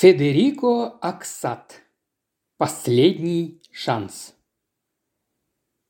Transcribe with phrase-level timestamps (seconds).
[0.00, 1.82] Федерико Аксат.
[2.56, 4.34] Последний шанс.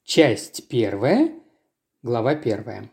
[0.02, 1.32] Часть первая,
[2.02, 2.90] глава первая.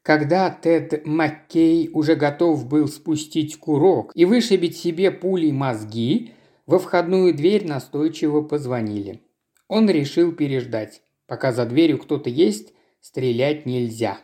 [0.00, 6.32] Когда Тед Маккей уже готов был спустить курок и вышибить себе пулей мозги,
[6.64, 9.20] во входную дверь настойчиво позвонили.
[9.68, 11.02] Он решил переждать.
[11.26, 12.72] Пока за дверью кто-то есть,
[13.02, 14.18] стрелять нельзя.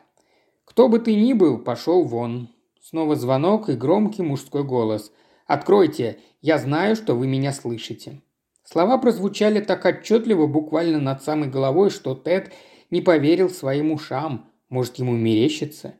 [0.64, 2.48] Кто бы ты ни был, пошел вон.
[2.80, 5.12] Снова звонок и громкий мужской голос–
[5.48, 8.20] Откройте, я знаю, что вы меня слышите».
[8.62, 12.52] Слова прозвучали так отчетливо, буквально над самой головой, что Тед
[12.90, 14.52] не поверил своим ушам.
[14.68, 15.94] Может, ему мерещится?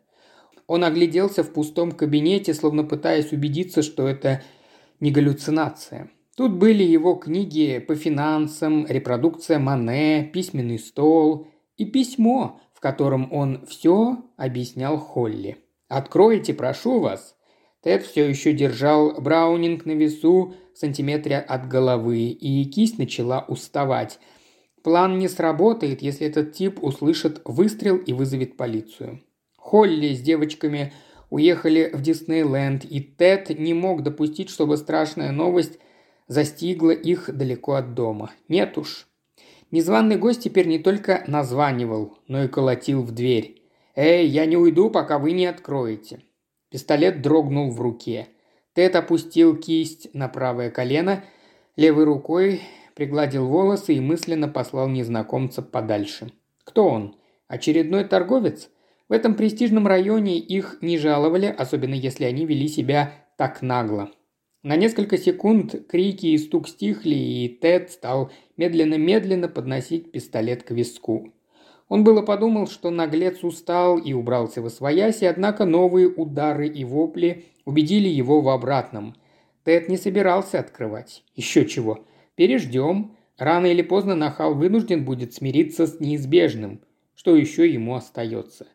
[0.67, 4.43] Он огляделся в пустом кабинете, словно пытаясь убедиться, что это
[5.01, 6.11] не галлюцинация.
[6.37, 13.65] Тут были его книги по финансам, репродукция Мане, письменный стол и письмо, в котором он
[13.65, 15.57] все объяснял Холли.
[15.89, 17.38] «Откройте, прошу вас»,
[17.83, 24.19] Тед все еще держал Браунинг на весу в сантиметре от головы, и кисть начала уставать.
[24.83, 29.21] План не сработает, если этот тип услышит выстрел и вызовет полицию.
[29.57, 30.93] Холли с девочками
[31.31, 35.79] уехали в Диснейленд, и Тед не мог допустить, чтобы страшная новость
[36.27, 38.33] застигла их далеко от дома.
[38.49, 39.07] Нет уж.
[39.71, 43.63] Незваный гость теперь не только названивал, но и колотил в дверь.
[43.95, 46.21] «Эй, я не уйду, пока вы не откроете».
[46.71, 48.29] Пистолет дрогнул в руке.
[48.75, 51.25] Тед опустил кисть на правое колено,
[51.77, 52.63] левой рукой
[52.95, 56.33] пригладил волосы и мысленно послал незнакомца подальше.
[56.65, 57.17] Кто он?
[57.47, 58.71] Очередной торговец?
[59.09, 64.11] В этом престижном районе их не жаловали, особенно если они вели себя так нагло.
[64.63, 71.33] На несколько секунд крики и стук стихли, и Тед стал медленно-медленно подносить пистолет к виску.
[71.89, 77.47] Он было подумал, что наглец устал и убрался в освояси, однако новые удары и вопли
[77.65, 79.15] убедили его в обратном.
[79.65, 81.25] Тед не собирался открывать.
[81.35, 82.05] Еще чего.
[82.35, 83.17] Переждем.
[83.39, 86.81] Рано или поздно нахал вынужден будет смириться с неизбежным.
[87.15, 88.67] Что еще ему остается?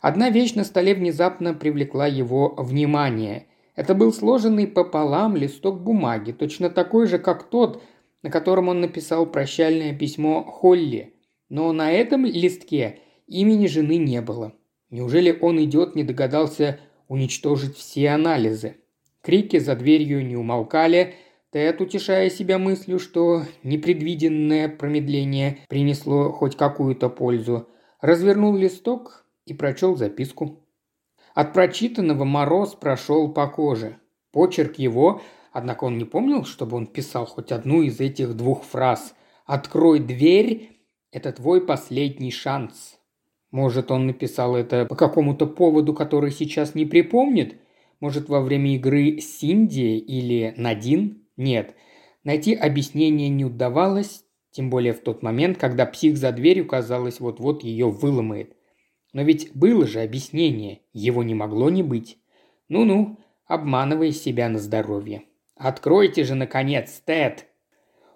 [0.00, 3.46] Одна вещь на столе внезапно привлекла его внимание.
[3.74, 7.82] Это был сложенный пополам листок бумаги, точно такой же, как тот,
[8.22, 11.12] на котором он написал прощальное письмо Холли–
[11.48, 14.54] но на этом листке имени жены не было.
[14.90, 18.76] Неужели он идет, не догадался уничтожить все анализы?
[19.22, 21.14] Крики за дверью не умолкали,
[21.54, 27.68] Тед, утешая себя мыслью, что непредвиденное промедление принесло хоть какую-то пользу,
[28.00, 30.66] развернул листок и прочел записку.
[31.32, 33.98] От прочитанного мороз прошел по коже.
[34.32, 35.22] Почерк его,
[35.52, 39.14] однако он не помнил, чтобы он писал хоть одну из этих двух фраз
[39.46, 40.73] «Открой дверь
[41.14, 42.98] это твой последний шанс.
[43.52, 47.56] Может, он написал это по какому-то поводу, который сейчас не припомнит?
[48.00, 51.22] Может, во время игры Синди или Надин?
[51.36, 51.76] Нет.
[52.24, 57.62] Найти объяснение не удавалось, тем более в тот момент, когда псих за дверью, казалось, вот-вот
[57.62, 58.56] ее выломает.
[59.12, 62.18] Но ведь было же объяснение, его не могло не быть.
[62.68, 65.22] Ну-ну, обманывай себя на здоровье.
[65.54, 67.46] Откройте же, наконец, Тед!»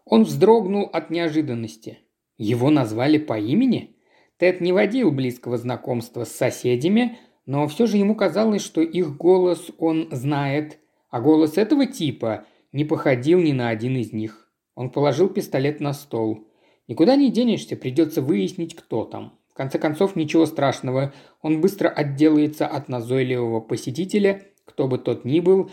[0.04, 1.98] Он вздрогнул от неожиданности.
[2.38, 3.96] Его назвали по имени?
[4.38, 9.70] Тед не водил близкого знакомства с соседями, но все же ему казалось, что их голос
[9.78, 10.78] он знает,
[11.10, 14.48] а голос этого типа не походил ни на один из них.
[14.76, 16.46] Он положил пистолет на стол.
[16.86, 19.36] Никуда не денешься, придется выяснить, кто там.
[19.50, 21.12] В конце концов, ничего страшного,
[21.42, 25.70] он быстро отделается от назойливого посетителя, кто бы тот ни был,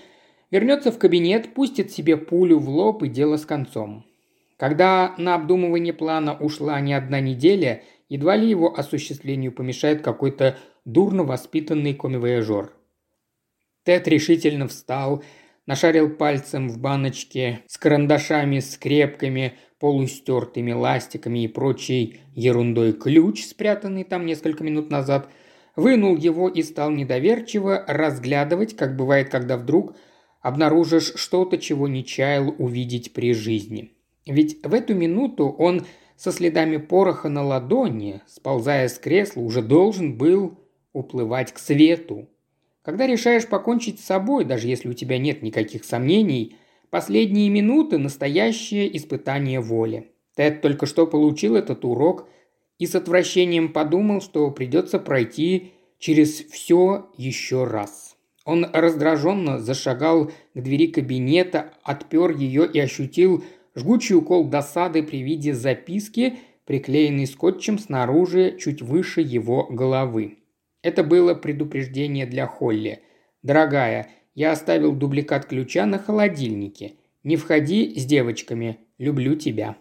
[0.49, 4.05] вернется в кабинет, пустит себе пулю в лоб и дело с концом.
[4.57, 11.23] Когда на обдумывание плана ушла не одна неделя, едва ли его осуществлению помешает какой-то дурно
[11.23, 12.71] воспитанный комивояжер.
[13.83, 15.23] Тед решительно встал,
[15.65, 24.25] нашарил пальцем в баночке с карандашами, скрепками, полустертыми ластиками и прочей ерундой ключ, спрятанный там
[24.25, 25.29] несколько минут назад,
[25.75, 29.95] вынул его и стал недоверчиво разглядывать, как бывает, когда вдруг
[30.41, 33.94] обнаружишь что-то, чего не чаял увидеть при жизни.
[34.25, 35.85] Ведь в эту минуту он
[36.17, 40.57] со следами пороха на ладони, сползая с кресла, уже должен был
[40.93, 42.29] уплывать к свету.
[42.81, 46.57] Когда решаешь покончить с собой, даже если у тебя нет никаких сомнений,
[46.89, 50.11] последние минуты– настоящее испытание воли.
[50.35, 52.27] Тед только что получил этот урок
[52.77, 58.15] и с отвращением подумал, что придется пройти через все еще раз.
[58.43, 63.43] Он раздраженно зашагал к двери кабинета, отпер ее и ощутил
[63.75, 70.37] Жгучий укол досады при виде записки, приклеенной скотчем снаружи, чуть выше его головы.
[70.81, 73.01] Это было предупреждение для Холли.
[73.43, 76.95] «Дорогая, Я оставил дубликат ключа на холодильнике.
[77.23, 78.79] Не входи с девочками.
[78.97, 79.77] Люблю тебя».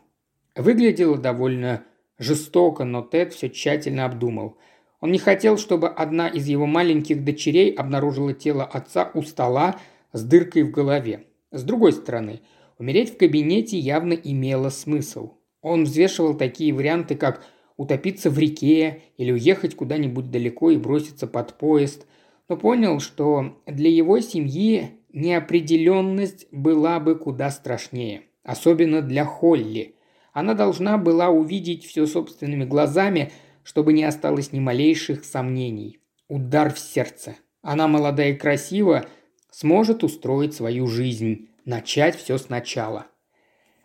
[0.54, 1.84] Выглядело довольно
[2.18, 4.56] жестоко, но Тед все тщательно обдумал.
[5.00, 9.80] Он не хотел, чтобы одна из его маленьких дочерей обнаружила тело отца у стола
[10.12, 11.24] с дыркой в голове.
[11.50, 12.40] С другой стороны,
[12.78, 15.34] умереть в кабинете явно имело смысл.
[15.62, 17.42] Он взвешивал такие варианты, как
[17.76, 22.06] утопиться в реке или уехать куда-нибудь далеко и броситься под поезд,
[22.48, 29.94] но понял, что для его семьи неопределенность была бы куда страшнее, особенно для Холли.
[30.32, 33.32] Она должна была увидеть все собственными глазами,
[33.62, 36.00] чтобы не осталось ни малейших сомнений.
[36.28, 37.36] Удар в сердце.
[37.62, 39.06] Она молодая и красива,
[39.50, 43.06] сможет устроить свою жизнь, начать все сначала.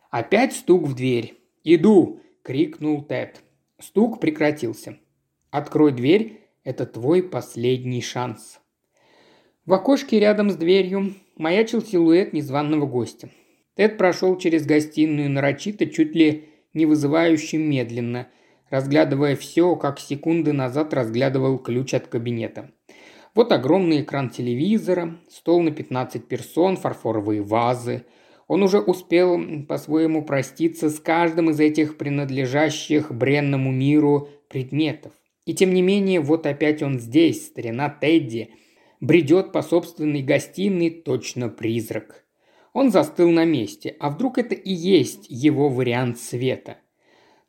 [0.09, 1.35] Опять стук в дверь.
[1.63, 3.43] «Иду!»– крикнул Тед.
[3.79, 4.97] Стук прекратился.
[5.51, 8.59] «Открой дверь, это твой последний шанс».
[9.65, 13.29] В окошке рядом с дверью маячил силуэт незваного гостя.
[13.75, 18.29] Тед прошел через гостиную нарочито, чуть ли не вызывающе медленно,
[18.69, 22.71] разглядывая все, как секунды назад разглядывал ключ от кабинета.
[23.35, 28.05] Вот огромный экран телевизора, стол на 15 персон, фарфоровые вазы–
[28.49, 35.13] он уже успел по-своему проститься с каждым из этих принадлежащих бренному миру предметов.
[35.45, 38.49] И тем не менее, вот опять он здесь, старина Тедди,
[38.99, 42.25] бредет по собственной гостиной точно призрак.
[42.73, 46.79] Он застыл на месте, а вдруг это и есть его вариант света.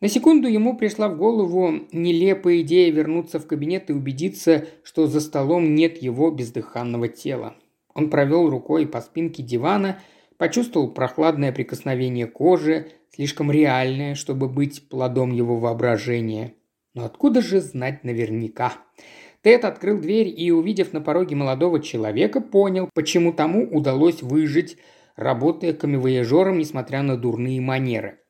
[0.01, 5.21] На секунду ему пришла в голову нелепая идея вернуться в кабинет и убедиться, что за
[5.21, 7.55] столом нет его бездыханного тела.
[7.95, 10.01] Он провел рукой по спинке дивана–
[10.41, 16.55] Почувствовал прохладное прикосновение кожи, слишком реальное, чтобы быть плодом его воображения.
[16.95, 18.73] Но откуда же знать наверняка?
[19.43, 24.79] Тед открыл дверь и, увидев на пороге молодого человека, понял, почему тому удалось выжить,
[25.15, 28.21] работая камевояжером, несмотря на дурные манеры.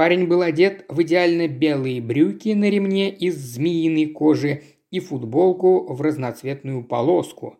[0.00, 6.00] Парень был одет в идеально белые брюки на ремне из змеиной кожи и футболку в
[6.00, 7.58] разноцветную полоску.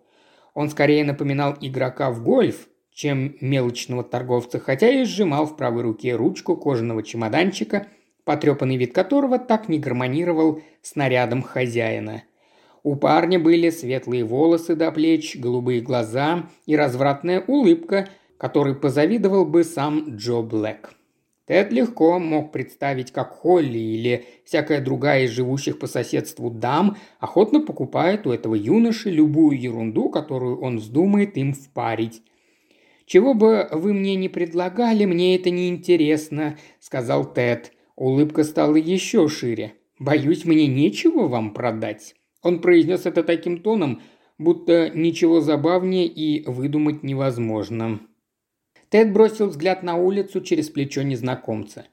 [0.55, 6.17] Он скорее напоминал игрока в гольф, чем мелочного торговца, хотя и сжимал в правой руке
[6.17, 7.89] ручку кожаного чемоданчика,
[8.25, 12.23] потрепанный вид которого так не гармонировал с нарядом хозяина.
[12.83, 18.09] У парня были светлые волосы до плеч, голубые глаза и развратная улыбка,
[18.39, 20.95] которой позавидовал бы сам Джо Блэк.
[21.51, 27.61] Тед легко мог представить, как Холли или всякая другая из живущих по соседству дам охотно
[27.61, 32.23] покупает у этого юноши любую ерунду, которую он вздумает им впарить.
[33.05, 37.73] «Чего бы вы мне не предлагали, мне это не интересно»,– сказал Тед.
[37.97, 39.75] Улыбка стала еще шире.
[39.99, 42.15] «Боюсь, мне нечего вам продать».
[42.45, 44.03] Он произнес это таким тоном,
[44.39, 47.99] будто ничего забавнее и выдумать невозможно.
[48.91, 51.87] Тед бросил взгляд на улицу через плечо незнакомца.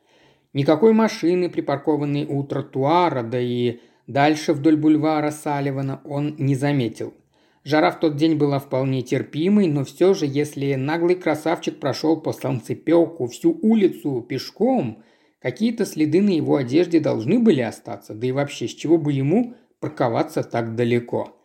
[0.54, 7.14] Никакой машины, припаркованной у тротуара, да и дальше вдоль бульвара Салливана он не заметил–
[7.68, 12.32] Жара в тот день была вполне терпимой, но все же, если наглый красавчик прошел по
[12.32, 15.04] солнцепеку всю улицу пешком,
[15.42, 19.56] какие-то следы на его одежде должны были остаться, да и вообще, с чего бы ему
[19.82, 21.38] парковаться так далеко.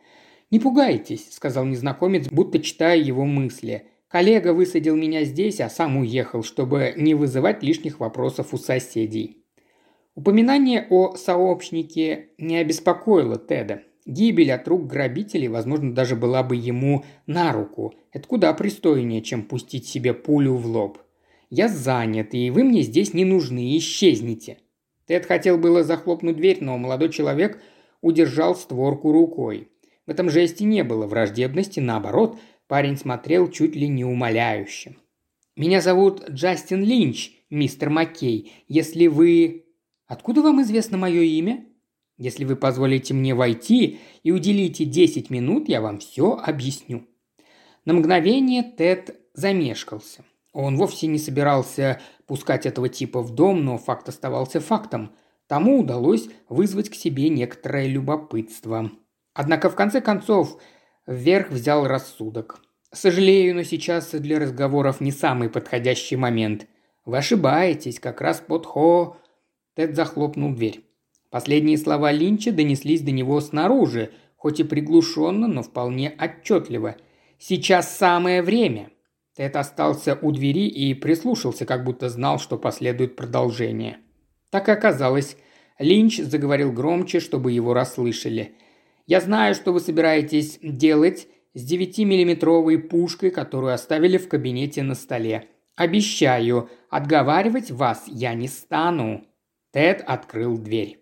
[0.52, 3.88] «Не пугайтесь»,– сказал незнакомец, будто читая его мысли.
[4.12, 9.38] «Коллега высадил меня здесь, а сам уехал, чтобы не вызывать лишних вопросов у соседей».
[10.14, 13.84] Упоминание о сообщнике не обеспокоило Теда.
[14.04, 17.94] Гибель от рук грабителей, возможно, даже была бы ему на руку.
[18.12, 20.98] Это куда пристойнее, чем пустить себе пулю в лоб.
[21.48, 24.58] Я занят, и вы мне здесь не нужны, исчезните.
[25.06, 27.58] Тед хотел было захлопнуть дверь, но молодой человек
[28.02, 29.68] удержал створку рукой.
[30.06, 32.38] В этом жесте не было враждебности, наоборот,
[32.72, 34.96] парень смотрел чуть ли не умоляюще.
[35.56, 38.50] «Меня зовут Джастин Линч, мистер Маккей.
[38.66, 39.66] Если вы...»
[40.06, 41.66] «Откуда вам известно мое имя?»
[42.16, 47.06] Если вы позволите мне войти и уделите 10 минут, я вам все объясню».
[47.84, 50.24] На мгновение Тед замешкался.
[50.54, 55.14] Он вовсе не собирался пускать этого типа в дом, но факт оставался фактом.
[55.46, 58.90] Тому удалось вызвать к себе некоторое любопытство.
[59.34, 60.58] Однако в конце концов
[61.06, 62.60] вверх взял рассудок.
[62.92, 66.66] «Сожалею, но сейчас для разговоров не самый подходящий момент.
[67.04, 69.16] Вы ошибаетесь, как раз под хо...»
[69.74, 70.84] Тед захлопнул дверь.
[71.30, 76.96] Последние слова Линча донеслись до него снаружи, хоть и приглушенно, но вполне отчетливо.
[77.38, 78.90] «Сейчас самое время!»
[79.34, 83.98] Тед остался у двери и прислушался, как будто знал, что последует продолжение.
[84.50, 85.38] Так и оказалось.
[85.78, 88.54] Линч заговорил громче, чтобы его расслышали.
[89.12, 95.50] «Я знаю, что вы собираетесь делать, с 9-миллиметровой пушкой, которую оставили в кабинете на столе.
[95.76, 99.26] Обещаю, отговаривать вас я не стану».
[99.70, 100.98] Тед открыл дверь.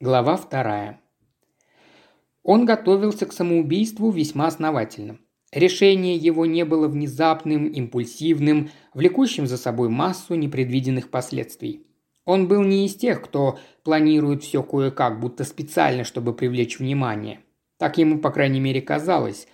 [0.00, 1.02] Глава вторая.
[2.42, 5.18] Он готовился к самоубийству весьма основательно.
[5.52, 11.86] Решение его не было внезапным, импульсивным, влекущим за собой массу непредвиденных последствий.
[12.26, 17.40] Он был не из тех, кто планирует все кое-как, будто специально, чтобы привлечь внимание.
[17.78, 19.46] Так ему, по крайней мере, казалось.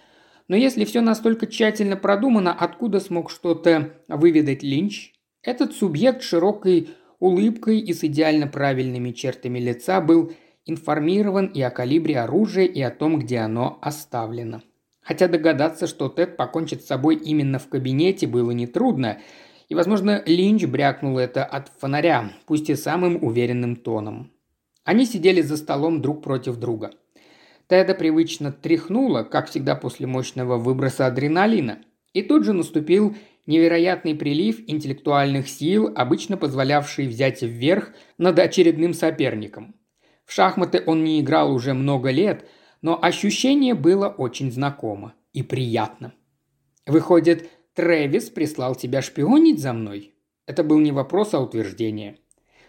[0.48, 5.12] Но если все настолько тщательно продумано, откуда смог что-то выведать Линч?
[5.42, 6.88] Этот субъект широкой
[7.18, 10.32] улыбкой и с идеально правильными чертами лица был
[10.64, 14.62] информирован и о калибре оружия, и о том, где оно оставлено.
[15.02, 19.18] Хотя догадаться, что Тед покончит с собой именно в кабинете, было нетрудно,
[19.72, 24.30] и, возможно, Линч брякнул это от фонаря, пусть и самым уверенным тоном.
[24.84, 26.90] Они сидели за столом друг против друга.
[27.68, 31.78] Теда привычно тряхнуло, как всегда после мощного выброса адреналина.
[32.12, 39.74] И тут же наступил невероятный прилив интеллектуальных сил, обычно позволявший взять вверх над очередным соперником.
[40.26, 42.44] В шахматы он не играл уже много лет,
[42.82, 46.12] но ощущение было очень знакомо и приятно.
[46.86, 50.14] Выходит, Трэвис прислал тебя шпионить за мной?
[50.46, 52.18] Это был не вопрос, а утверждение.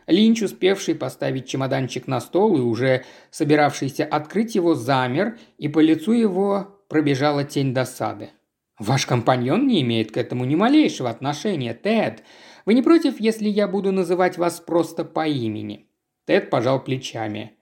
[0.07, 6.11] Линч, успевший поставить чемоданчик на стол и уже собиравшийся открыть его, замер, и по лицу
[6.13, 8.31] его пробежала тень досады.
[8.79, 12.23] «Ваш компаньон не имеет к этому ни малейшего отношения, Тед.
[12.65, 15.87] Вы не против, если я буду называть вас просто по имени?»
[16.25, 17.53] Тед пожал плечами.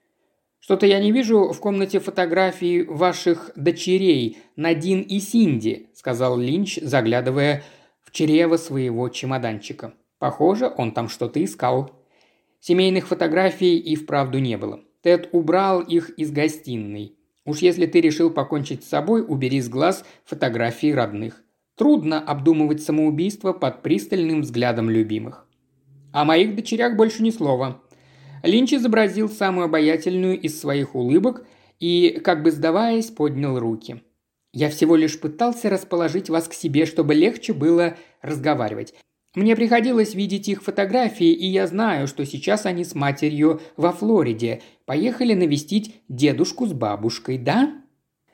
[0.62, 7.64] «Что-то я не вижу в комнате фотографий ваших дочерей, Надин и Синди»,– сказал Линч, заглядывая
[8.00, 9.94] в чрево своего чемоданчика.
[10.20, 11.90] «Похоже, он там что-то искал».
[12.60, 14.78] Семейных фотографий и вправду не было.
[15.02, 17.16] Тед убрал их из гостиной.
[17.44, 21.42] Уж если ты решил покончить с собой, убери с глаз фотографии родных.
[21.74, 25.44] Трудно обдумывать самоубийство под пристальным взглядом любимых.
[26.12, 27.82] О моих дочерях больше ни слова.
[28.42, 31.46] Линч изобразил самую обаятельную из своих улыбок
[31.80, 34.02] и, как бы сдаваясь, поднял руки.
[34.52, 38.94] «Я всего лишь пытался расположить вас к себе, чтобы легче было разговаривать.
[39.34, 44.60] Мне приходилось видеть их фотографии, и я знаю, что сейчас они с матерью во Флориде.
[44.84, 47.72] Поехали навестить дедушку с бабушкой, да?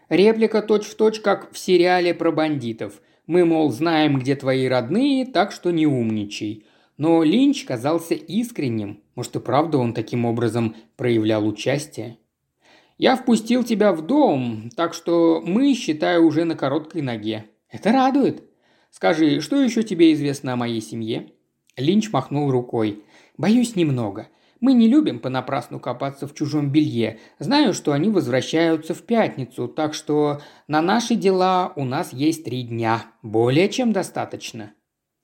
[0.08, 3.00] Реплика точь-в-точь, точь, как в сериале про бандитов.
[3.28, 6.64] Мы, мол, знаем, где твои родные, так что не умничай.
[6.98, 9.00] Но Линч казался искренним.
[9.14, 12.18] Может, и правда он таким образом проявлял участие?
[12.98, 17.46] Я впустил тебя в дом, так что мы, считаю, уже на короткой ноге.
[17.70, 18.42] Это радует.
[18.90, 21.30] Скажи, что еще тебе известно о моей семье?»
[21.76, 23.04] Линч махнул рукой.
[23.36, 24.28] «Боюсь немного.
[24.58, 27.20] Мы не любим понапрасну копаться в чужом белье.
[27.38, 32.64] Знаю, что они возвращаются в пятницу, так что на наши дела у нас есть три
[32.64, 33.04] дня.
[33.22, 34.72] Более чем достаточно».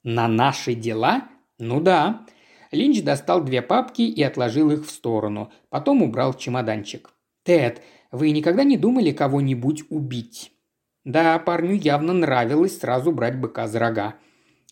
[0.04, 1.28] «На наши дела?
[1.58, 2.26] Ну да».
[2.70, 5.52] Линч достал две папки и отложил их в сторону.
[5.68, 7.10] Потом убрал чемоданчик.
[7.44, 10.50] «Тед, вы никогда не думали кого-нибудь убить?»
[11.04, 14.16] Да, парню явно нравилось сразу брать быка за рога.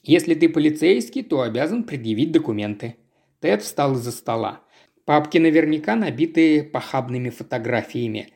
[0.02, 2.96] Если ты полицейский, то обязан предъявить документы.
[3.40, 4.62] Тед встал из-за стола.
[5.04, 8.28] Папки наверняка набиты похабными фотографиями.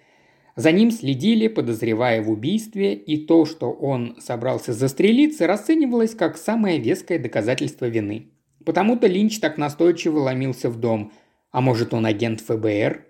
[0.57, 6.79] За ним следили, подозревая в убийстве, и то, что он собрался застрелиться, расценивалось как самое
[6.79, 8.31] веское доказательство вины.
[8.67, 11.13] Потому-то Линч так настойчиво ломился в дом.
[11.53, 13.07] А может, он агент ФБР?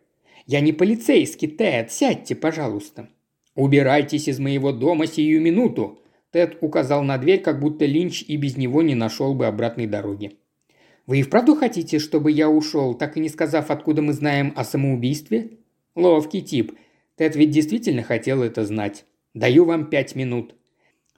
[0.47, 3.09] «Я не полицейский, Тед, сядьте, пожалуйста».
[3.57, 5.99] «Убирайтесь из моего дома сию минуту!»
[6.31, 10.37] Тед указал на дверь, как будто Линч и без него не нашел бы обратной дороги.
[11.07, 14.63] «Вы и вправду хотите, чтобы я ушел, так и не сказав, откуда мы знаем о
[14.63, 15.53] самоубийстве?»
[15.95, 16.73] «Ловкий тип.
[17.17, 19.07] Тед ведь действительно хотел это знать.
[19.33, 20.55] Даю вам пять минут».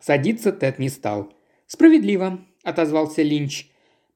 [0.00, 1.32] Садиться Тед не стал.
[1.66, 3.68] «Справедливо»,– отозвался Линч.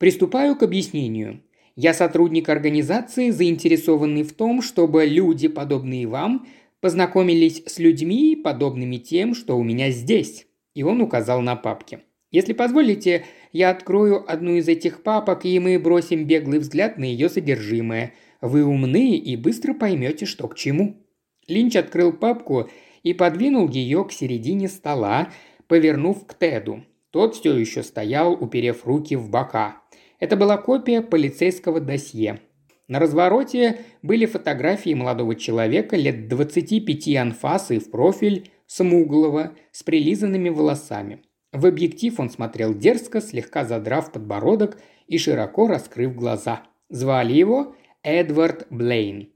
[0.02, 1.44] «Приступаю к объяснению.
[1.76, 6.44] Я сотрудник организации, заинтересованный в том, чтобы люди, подобные вам,
[6.82, 10.48] Познакомились с людьми, подобными тем, что у меня здесь».
[10.74, 12.00] И он указал на папки.
[12.32, 17.28] «Если позволите, я открою одну из этих папок, и мы бросим беглый взгляд на ее
[17.28, 18.14] содержимое.
[18.40, 21.06] Вы умны и быстро поймете, что к чему».
[21.46, 22.68] Линч открыл папку
[23.04, 25.30] и подвинул ее к середине стола,
[25.68, 26.82] повернув к Теду.
[27.12, 29.81] Тот все еще стоял, уперев руки в бока.
[30.22, 32.38] Это была копия полицейского досье.
[32.86, 41.22] На развороте были фотографии молодого человека лет 25 анфасы в профиль, смуглого, с прилизанными волосами.
[41.50, 46.62] В объектив он смотрел дерзко, слегка задрав подбородок и широко раскрыв глаза.
[46.88, 47.74] Звали его
[48.04, 49.28] Эдвард Блейн.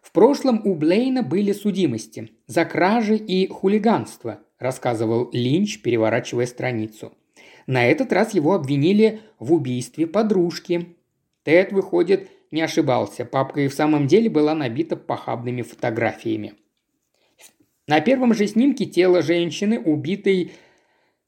[0.00, 7.14] В прошлом у Блейна были судимости за кражи и хулиганство, рассказывал Линч, переворачивая страницу.
[7.66, 10.96] На этот раз его обвинили в убийстве подружки.
[11.44, 13.24] Тед, выходит, не ошибался.
[13.24, 16.54] Папка и в самом деле была набита похабными фотографиями.
[17.86, 20.52] На первом же снимке тело женщины, убитой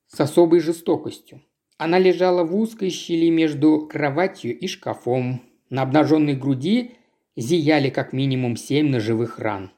[0.06, 1.42] с особой жестокостью.
[1.78, 5.42] Она лежала в узкой щели между кроватью и шкафом.
[5.68, 6.92] На обнаженной груди
[7.36, 9.72] зияли как минимум семь ножевых ран.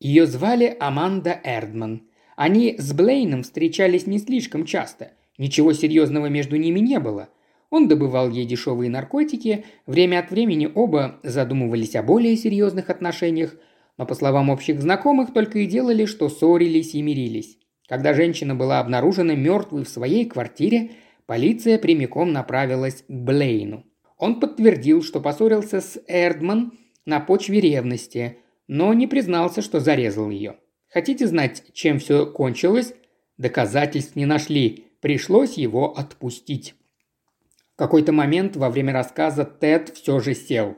[0.00, 2.02] Ее звали Аманда Эрдман.
[2.36, 5.12] Они с Блейном встречались не слишком часто.
[5.38, 7.28] Ничего серьезного между ними не было.
[7.70, 13.54] Он добывал ей дешевые наркотики, время от времени оба задумывались о более серьезных отношениях,
[13.96, 17.58] но, по словам общих знакомых, только и делали, что ссорились и мирились.
[17.88, 20.92] Когда женщина была обнаружена мертвой в своей квартире,
[21.26, 23.84] полиция прямиком направилась к Блейну.
[24.18, 26.72] Он подтвердил, что поссорился с Эрдман
[27.06, 30.56] на почве ревности, но не признался, что зарезал ее.
[30.88, 32.94] Хотите знать, чем все кончилось?
[33.36, 34.87] Доказательств не нашли.
[35.00, 36.74] Пришлось его отпустить.
[37.74, 40.76] В какой-то момент во время рассказа Тед все же сел.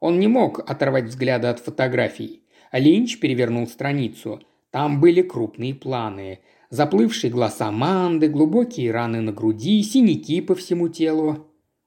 [0.00, 2.42] Он не мог оторвать взгляда от фотографий.
[2.72, 4.40] Линч перевернул страницу.
[4.70, 6.40] Там были крупные планы.
[6.70, 11.46] Заплывший глаз Аманды, глубокие раны на груди, синяки по всему телу.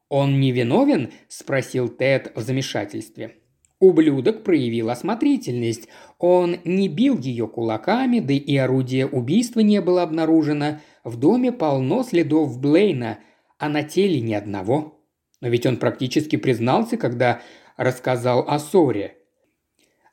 [0.09, 3.37] «Он не виновен?»– спросил Тед в замешательстве.
[3.79, 5.87] Ублюдок проявил осмотрительность.
[6.19, 10.79] Он не бил ее кулаками, да и орудие убийства не было обнаружено.
[11.03, 13.19] В доме полно следов Блейна,
[13.57, 14.99] а на теле ни одного.
[15.41, 17.41] Но ведь он практически признался, когда
[17.77, 19.17] рассказал о ссоре.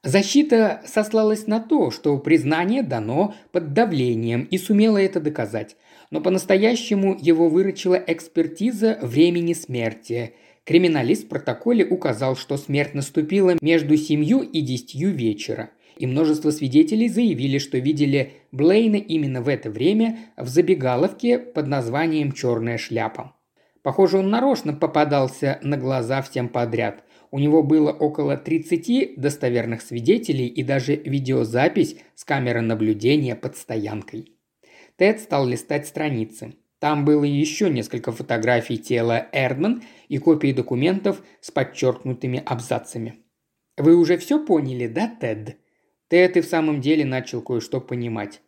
[0.03, 5.77] Защита сослалась на то, что признание дано под давлением и сумела это доказать.
[6.11, 10.35] Но по-настоящему его выручила экспертиза времени смерти.
[10.65, 15.71] Криминалист в протоколе указал, что смерть наступила между семью и десятью вечера.
[15.99, 22.31] И множество свидетелей заявили, что видели Блейна именно в это время в забегаловке под названием
[22.31, 23.35] «Черная шляпа».
[23.83, 27.03] Похоже, он нарочно попадался на глаза всем подряд.
[27.33, 34.33] У него было около 30 достоверных свидетелей и даже видеозапись с камеры наблюдения под стоянкой.
[34.97, 36.55] Тед стал листать страницы.
[36.79, 43.17] Там было еще несколько фотографий тела Эрдман и копии документов с подчеркнутыми абзацами.
[43.77, 45.57] «Вы уже все поняли, да, Тед?»
[46.09, 48.41] Тед и в самом деле начал кое-что понимать.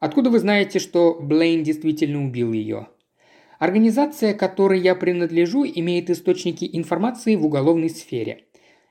[0.00, 2.88] «Откуда вы знаете, что Блейн действительно убил ее?»
[3.58, 8.44] Организация, которой я принадлежу, имеет источники информации в уголовной сфере.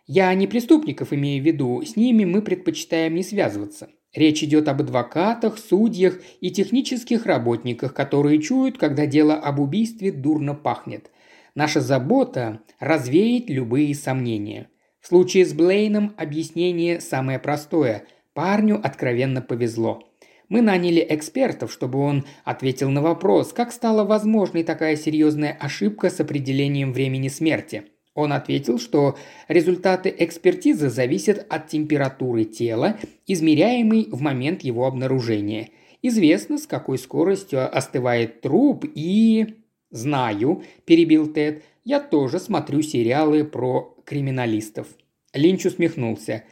[0.07, 3.89] Я не преступников имею в виду, с ними мы предпочитаем не связываться.
[4.13, 10.53] Речь идет об адвокатах, судьях и технических работниках, которые чуют, когда дело об убийстве дурно
[10.53, 11.09] пахнет.
[11.55, 14.69] Наша забота– развеять любые сомнения.
[14.99, 18.05] В случае с Блейном объяснение самое простое.
[18.33, 20.03] Парню откровенно повезло.
[20.49, 26.19] Мы наняли экспертов, чтобы он ответил на вопрос, как стала возможной такая серьезная ошибка с
[26.19, 27.85] определением времени смерти.
[28.15, 29.17] Он ответил, что
[29.47, 35.69] результаты экспертизы зависят от температуры тела, измеряемой в момент его обнаружения.
[36.01, 39.55] Известно, с какой скоростью остывает труп и...
[39.89, 44.87] «Знаю»,– перебил Тед,– «я тоже смотрю сериалы про криминалистов».
[45.33, 46.43] Линч усмехнулся.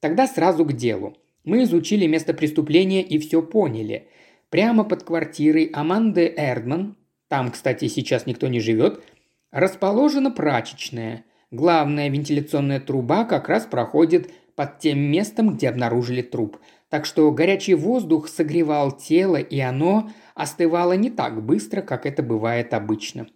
[0.00, 1.16] «Тогда сразу к делу.
[1.48, 4.08] Мы изучили место преступления и все поняли.
[4.50, 9.02] Прямо под квартирой Аманды Эрдман, там, кстати, сейчас никто не живет,
[9.50, 11.24] расположена прачечная.
[11.50, 16.58] Главная вентиляционная труба как раз проходит под тем местом, где обнаружили труп.
[16.90, 22.74] Так что горячий воздух согревал тело, и оно остывало не так быстро, как это бывает
[22.74, 23.26] обычно.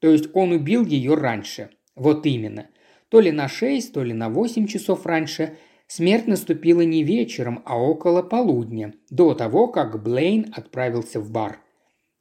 [0.00, 1.70] То есть он убил ее раньше.
[1.94, 2.66] Вот именно.
[3.08, 5.56] То ли на 6, то ли на 8 часов раньше–
[5.94, 11.58] Смерть наступила не вечером, а около полудня, до того, как Блейн отправился в бар.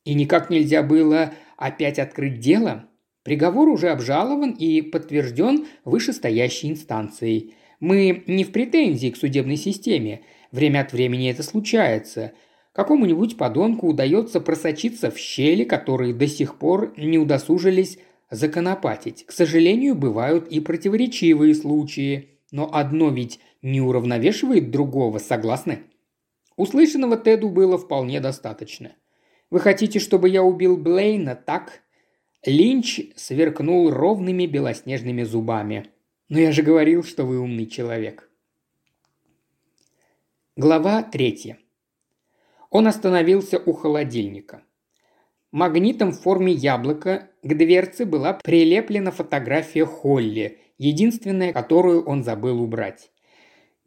[0.04, 2.90] И никак нельзя было опять открыть дело.
[3.24, 7.54] Приговор уже обжалован и подтвержден вышестоящей инстанцией.
[7.80, 10.24] Мы не в претензии к судебной системе.
[10.52, 12.34] Время от времени это случается.
[12.74, 19.26] Какому-нибудь подонку удается просочиться в щели, которые до сих пор не удосужились законопатить.
[19.26, 22.28] К сожалению, бывают и противоречивые случаи.
[22.52, 25.84] Но одно ведь не уравновешивает другого, согласны?
[26.56, 28.92] Услышанного Теду было вполне достаточно.
[29.50, 31.82] «Вы хотите, чтобы я убил Блейна, так?»
[32.46, 35.88] Линч сверкнул ровными белоснежными зубами.
[36.30, 38.30] «Но я же говорил, что вы умный человек».
[40.56, 41.58] Глава третья.
[42.70, 44.64] Он остановился у холодильника.
[45.52, 53.12] Магнитом в форме яблока к дверце была прилеплена фотография Холли, единственная, которую он забыл убрать.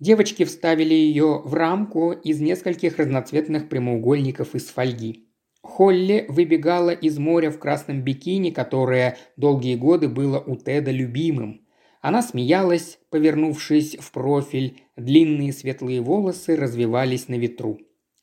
[0.00, 5.28] Девочки вставили ее в рамку из нескольких разноцветных прямоугольников из фольги.
[5.62, 11.62] Холли выбегала из моря в красном бикини, которое долгие годы было у Теда любимым.
[12.02, 17.78] Она смеялась, повернувшись в профиль, длинные светлые волосы развивались на ветру.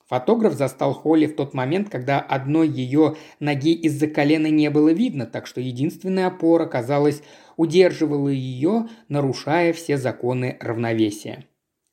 [0.07, 5.25] Фотограф застал Холли в тот момент, когда одной ее ноги из-за колена не было видно,
[5.25, 7.23] так что единственная опора, казалось,
[7.55, 11.45] удерживала ее, нарушая все законы равновесия.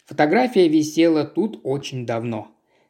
[0.09, 2.49] Фотография висела тут очень давно.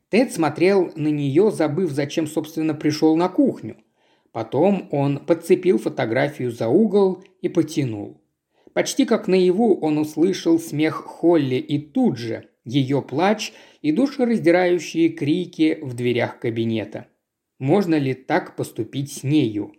[0.09, 3.77] Тед смотрел на нее, забыв, зачем, собственно, пришел на кухню.
[4.31, 8.23] Потом он подцепил фотографию за угол и потянул.
[8.73, 13.53] Почти как наяву он услышал смех Холли и тут же ее плач
[13.83, 17.09] и душераздирающие крики в дверях кабинета.
[17.59, 19.73] Можно ли так поступить с нею?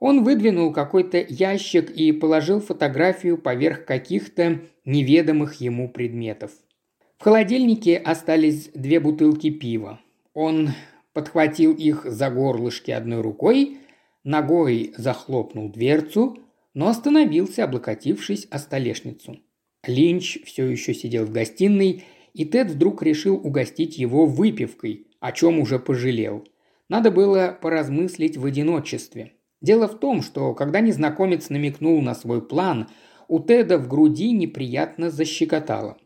[0.00, 6.52] Он выдвинул какой-то ящик и положил фотографию поверх каких-то неведомых ему предметов.
[7.18, 10.00] В холодильнике остались две бутылки пива.
[10.32, 10.70] Он
[11.12, 13.78] подхватил их за горлышки одной рукой,
[14.24, 16.38] ногой захлопнул дверцу,
[16.74, 19.38] но остановился, облокотившись о столешницу.
[19.86, 25.58] Линч все еще сидел в гостиной, и Тед вдруг решил угостить его выпивкой, о чем
[25.58, 26.46] уже пожалел.
[26.88, 29.32] Надо было поразмыслить в одиночестве.
[29.62, 32.88] Дело в том, что когда незнакомец намекнул на свой план,
[33.28, 35.96] у Теда в груди неприятно защекотало.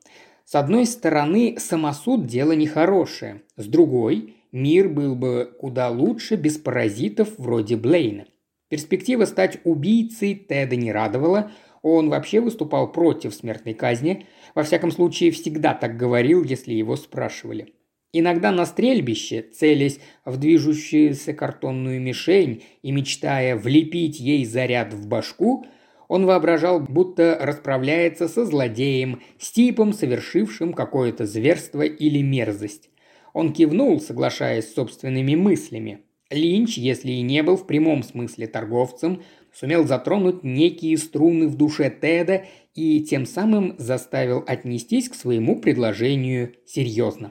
[0.45, 3.43] С одной стороны, самосуд– дело нехорошее.
[3.57, 8.27] С другой, мир был бы куда лучше без паразитов вроде Блейна.
[8.69, 11.51] Перспектива стать убийцей Теда не радовала–
[11.83, 17.75] он вообще выступал против смертной казни, во всяком случае всегда так говорил, если его спрашивали.
[18.13, 25.65] Иногда на стрельбище, целясь в движущуюся картонную мишень и мечтая влепить ей заряд в башку,
[26.11, 32.91] он воображал, будто расправляется со злодеем, с типом, совершившим какое-то зверство или мерзость.
[33.33, 36.01] Он кивнул, соглашаясь с собственными мыслями.
[36.29, 39.23] Линч, если и не был в прямом смысле торговцем,
[39.55, 42.45] сумел затронуть некие струны в душе Теда
[42.75, 47.31] и тем самым заставил отнестись к своему предложению серьезно.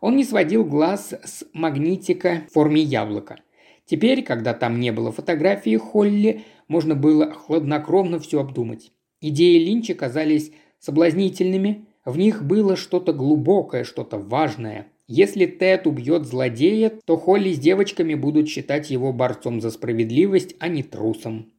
[0.00, 3.40] Он не сводил глаз с магнитика в форме яблока.
[3.84, 8.92] Теперь, когда там не было фотографии Холли, можно было хладнокровно все обдумать.
[9.20, 16.92] Идеи Линча казались соблазнительными, в них было что-то глубокое, что-то важное– если Тед убьет злодея,
[17.04, 21.52] то Холли с девочками будут считать его борцом за справедливость, а не трусом.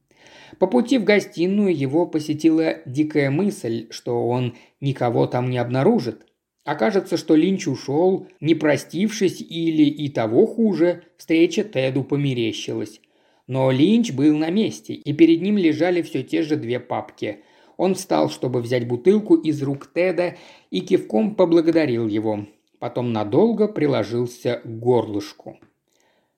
[0.60, 6.26] По пути в гостиную его посетила дикая мысль, что он никого там не обнаружит.
[6.66, 13.00] Окажется, что Линч ушел, не простившись или и того хуже, встреча Теду померещилась.
[13.48, 17.40] Но Линч был на месте, и перед ним лежали все те же две папки.
[17.78, 20.36] Он встал, чтобы взять бутылку из рук Теда
[20.70, 22.46] и кивком поблагодарил его
[22.80, 25.60] потом надолго приложился к горлышку.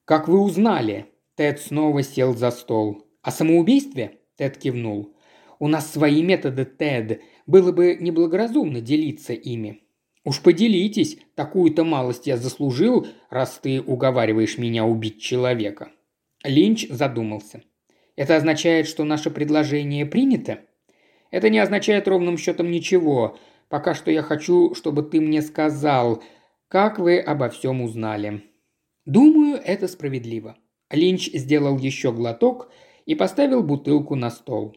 [0.06, 3.06] «Как вы узнали?» Тед снова сел за стол.
[3.22, 5.16] «О самоубийстве?» Тед кивнул.
[5.60, 7.22] «У нас свои методы, Тед.
[7.46, 9.82] Было бы неблагоразумно делиться ими».
[10.26, 15.92] «Уж поделитесь, такую-то малость я заслужил, раз ты уговариваешь меня убить человека».
[16.44, 17.62] Линч задумался.
[18.16, 20.60] «Это означает, что наше предложение принято?»
[21.32, 23.38] «Это не означает ровным счетом ничего.
[23.68, 26.24] Пока что я хочу, чтобы ты мне сказал,
[26.68, 28.44] как вы обо всем узнали».
[29.06, 30.58] «Думаю, это справедливо».
[30.90, 32.72] Линч сделал еще глоток
[33.06, 34.76] и поставил бутылку на стол.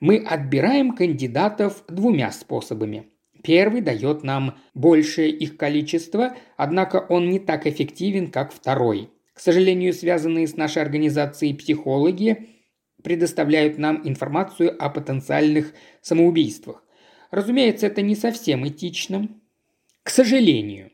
[0.00, 3.08] «Мы отбираем кандидатов двумя способами.
[3.42, 9.10] Первый дает нам большее их количество, однако он не так эффективен, как второй.
[9.34, 12.48] К сожалению, связанные с нашей организацией психологи
[13.02, 16.84] предоставляют нам информацию о потенциальных самоубийствах.
[17.30, 19.28] Разумеется, это не совсем этично.
[20.04, 20.92] К сожалению.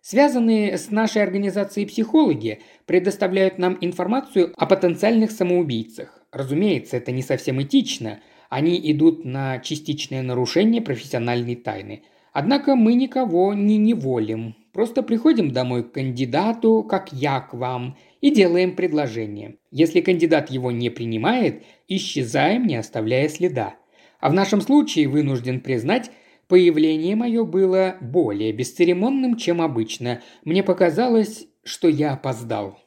[0.00, 6.22] Связанные с нашей организацией психологи предоставляют нам информацию о потенциальных самоубийцах.
[6.30, 8.20] Разумеется, это не совсем этично.
[8.48, 12.04] Они идут на частичное нарушение профессиональной тайны.
[12.32, 14.54] Однако мы никого не неволим.
[14.76, 19.56] Просто приходим домой к кандидату, как я к вам, и делаем предложение.
[19.70, 23.76] Если кандидат его не принимает, исчезаем, не оставляя следа.
[24.20, 26.10] А в нашем случае, вынужден признать,
[26.46, 30.20] появление мое было более бесцеремонным, чем обычно.
[30.44, 32.78] Мне показалось, что я опоздал.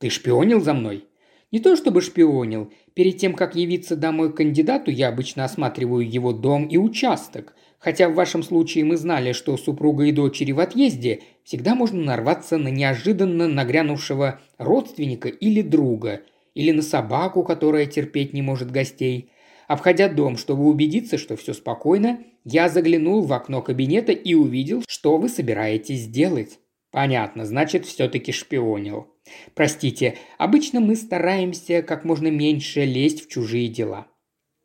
[0.00, 1.06] Ты шпионил за мной?
[1.52, 2.72] Не то чтобы шпионил.
[2.94, 7.54] Перед тем, как явиться домой к кандидату, я обычно осматриваю его дом и участок.
[7.80, 12.56] Хотя в вашем случае мы знали, что супруга и дочери в отъезде, всегда можно нарваться
[12.56, 16.20] на неожиданно нагрянувшего родственника или друга,
[16.54, 19.32] или на собаку, которая терпеть не может гостей–
[19.70, 25.16] Обходя дом, чтобы убедиться, что все спокойно, я заглянул в окно кабинета и увидел, что
[25.16, 26.58] вы собираетесь делать.
[26.90, 29.06] Понятно, значит, все-таки шпионил.
[29.54, 34.08] Простите, обычно мы стараемся как можно меньше лезть в чужие дела.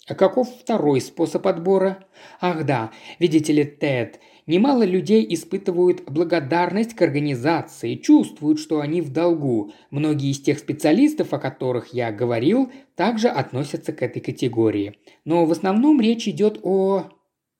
[0.07, 2.05] А каков второй способ отбора?
[2.39, 9.11] Ах да, видите ли, Тед, немало людей испытывают благодарность к организации, чувствуют, что они в
[9.11, 9.73] долгу.
[9.89, 14.95] Многие из тех специалистов, о которых я говорил, также относятся к этой категории.
[15.25, 17.09] Но в основном речь идет о...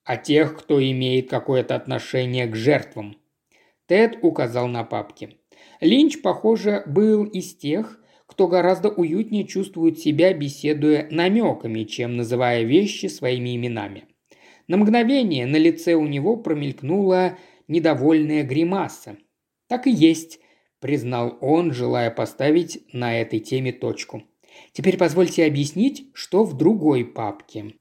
[0.04, 3.18] о тех, кто имеет какое-то отношение к жертвам.
[3.88, 5.38] Тед указал на папки.
[5.82, 8.00] Линч, похоже, был из тех,
[8.36, 14.08] кто гораздо уютнее чувствует себя, беседуя намеками, чем называя вещи своими именами.
[14.68, 17.38] На мгновение на лице у него промелькнула
[17.70, 19.16] недовольная гримаса.
[19.70, 20.42] «Так и есть»,–
[20.82, 24.24] признал он, желая поставить на этой теме точку.
[24.74, 27.76] «Теперь позвольте объяснить, что в другой папке».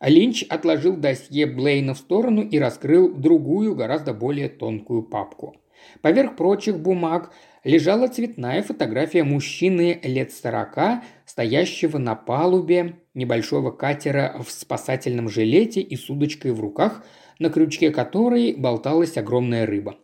[0.00, 5.56] Линч отложил досье Блейна в сторону и раскрыл другую, гораздо более тонкую папку.
[6.00, 7.32] Поверх прочих бумаг
[7.64, 15.96] лежала цветная фотография мужчины лет сорока, стоящего на палубе небольшого катера в спасательном жилете и
[15.96, 17.04] с удочкой в руках,
[17.38, 19.98] на крючке которой болталась огромная рыба.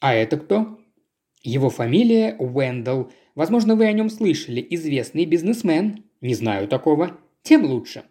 [0.00, 0.78] А это кто?
[1.42, 3.10] Его фамилия Уэндалл.
[3.34, 4.66] Возможно, вы о нем слышали.
[4.70, 6.04] Известный бизнесмен.
[6.20, 7.18] Не знаю такого.
[7.42, 8.02] Тем лучше.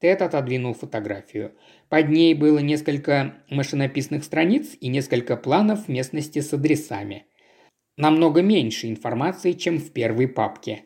[0.00, 1.52] Тед отодвинул фотографию.
[1.90, 7.26] Под ней было несколько машинописных страниц и несколько планов местности с адресами.
[7.96, 10.84] Намного меньше информации, чем в первой папке.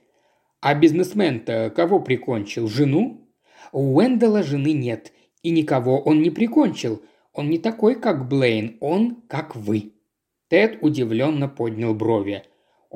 [0.60, 2.68] А бизнесмен-то кого прикончил?
[2.68, 3.28] Жену?
[3.72, 5.12] У Уэндала жены нет,
[5.42, 7.02] и никого он не прикончил.
[7.32, 9.92] Он не такой, как Блейн, он как вы.
[10.48, 12.44] Тед удивленно поднял брови.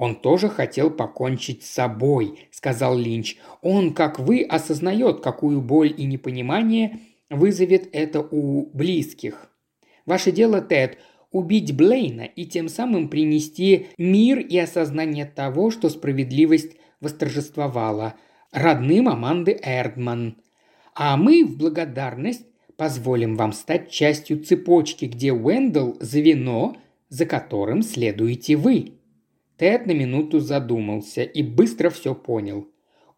[0.01, 3.37] «Он тоже хотел покончить с собой»,– сказал Линч.
[3.63, 9.51] «Он, как вы, осознает, какую боль и непонимание вызовет это у близких.
[10.07, 10.99] Ваше дело, Тед,
[11.31, 18.15] убить Блейна и тем самым принести мир и осознание того, что справедливость восторжествовала
[18.53, 20.37] родным Аманды Эрдман.
[20.95, 26.77] А мы в благодарность позволим вам стать частью цепочки, где Уэндл– звено,
[27.09, 28.93] за которым следуете вы.
[29.57, 32.69] Тед на минуту задумался и быстро все понял.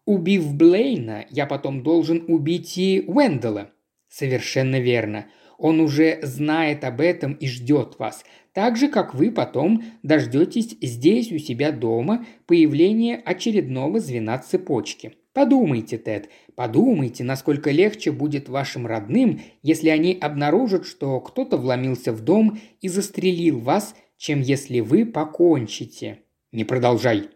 [0.05, 3.71] Убив Блейна, я потом должен убить и Уэндала.
[4.09, 5.27] Совершенно верно.
[5.61, 8.25] Он уже знает об этом и ждет вас.
[8.51, 15.13] Так же, как вы потом дождетесь здесь у себя дома появления очередного звена цепочки.
[15.33, 22.21] Подумайте, Тед, подумайте, насколько легче будет вашим родным, если они обнаружат, что кто-то вломился в
[22.21, 26.21] дом и застрелил вас, чем если вы покончите.
[26.51, 27.29] «Не продолжай».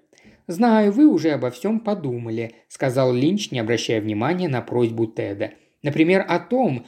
[0.47, 5.51] «Знаю, вы уже обо всем подумали»,– сказал Линч, не обращая внимания на просьбу Теда.
[5.83, 6.85] «Например, о том,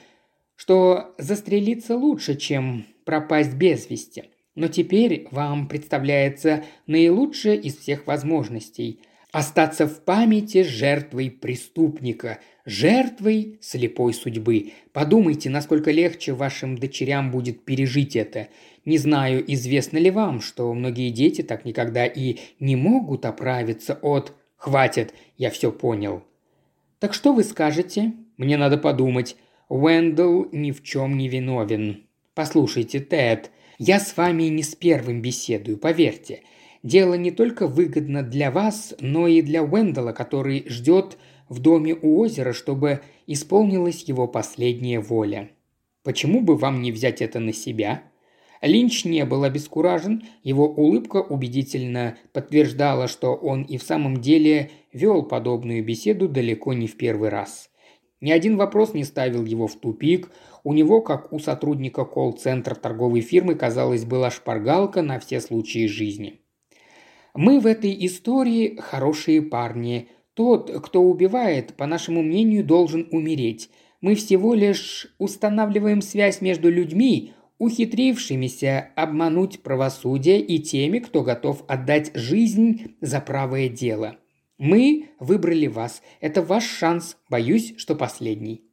[0.58, 4.26] что застрелиться лучше, чем пропасть без вести.
[4.56, 9.00] Но теперь вам представляется наилучшее из всех возможностей–
[9.32, 14.72] остаться в памяти жертвой преступника, жертвой слепой судьбы.
[14.94, 18.48] Подумайте, насколько легче вашим дочерям будет пережить это.
[18.86, 24.34] Не знаю, известно ли вам, что многие дети так никогда и не могут оправиться от
[24.56, 26.24] «Хватит, я все понял».
[27.00, 29.36] «Так что вы скажете?» «Мне надо подумать.
[29.70, 32.06] Уэндл ни в чем не виновен.
[32.34, 36.42] Послушайте, Тед, я с вами не с первым беседую, поверьте.
[36.84, 41.18] Дело не только выгодно для вас, но и для Уэндала, который ждет
[41.50, 45.50] в доме у озера, чтобы исполнилась его последняя воля.
[46.04, 48.04] Почему бы вам не взять это на себя?»
[48.62, 55.24] Линч не был обескуражен, его улыбка убедительно подтверждала, что он и в самом деле вел
[55.24, 57.70] подобную беседу далеко не в первый раз.
[58.20, 60.32] Ни один вопрос не ставил его в тупик,
[60.64, 66.42] у него, как у сотрудника колл-центра торговой фирмы, казалось, была шпаргалка на все случаи жизни.
[67.36, 70.10] «Мы в этой истории хорошие парни.
[70.34, 73.70] Тот, кто убивает, по нашему мнению, должен умереть.
[74.02, 82.12] Мы всего лишь устанавливаем связь между людьми, ухитрившимися обмануть правосудие и теми, кто готов отдать
[82.16, 84.18] жизнь за правое дело.
[84.58, 86.02] Мы выбрали вас.
[86.20, 87.18] Это ваш шанс.
[87.30, 88.64] Боюсь, что последний».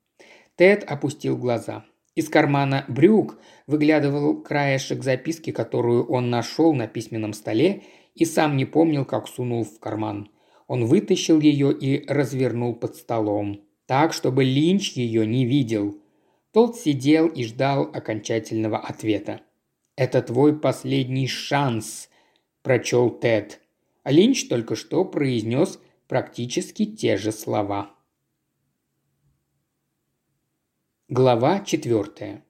[0.57, 1.85] Тед опустил глаза.
[2.15, 7.83] Из кармана брюк выглядывал краешек записки, которую он нашел на письменном столе
[8.15, 10.31] и сам не помнил, как сунул в карман.
[10.69, 15.99] Он вытащил ее и развернул под столом, так, чтобы Линч ее не видел–
[16.55, 19.41] тот сидел и ждал окончательного ответа.
[19.97, 22.09] «Это твой последний шанс»,–
[22.63, 23.61] прочел Тед.
[24.05, 27.91] А Линч только что произнес практически те же слова.
[31.09, 32.45] Глава четвертая.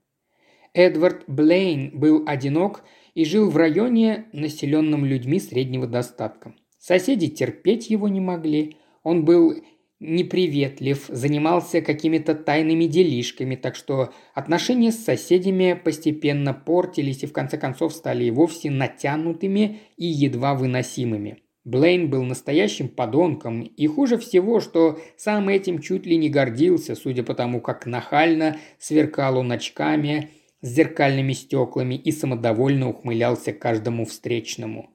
[0.73, 2.83] Эдвард Блейн был одинок
[3.14, 6.57] и жил в районе, населенном людьми среднего достатка.
[6.77, 8.77] Соседи терпеть его не могли.
[9.05, 9.55] Он был
[10.01, 17.59] неприветлив, занимался какими-то тайными делишками, так что отношения с соседями постепенно портились и в конце
[17.59, 21.43] концов стали и вовсе натянутыми и едва выносимыми.
[21.64, 27.22] Блейн был настоящим подонком, и хуже всего, что сам этим чуть ли не гордился, судя
[27.22, 34.90] по тому, как нахально сверкал он очками с зеркальными стеклами и самодовольно ухмылялся каждому встречному.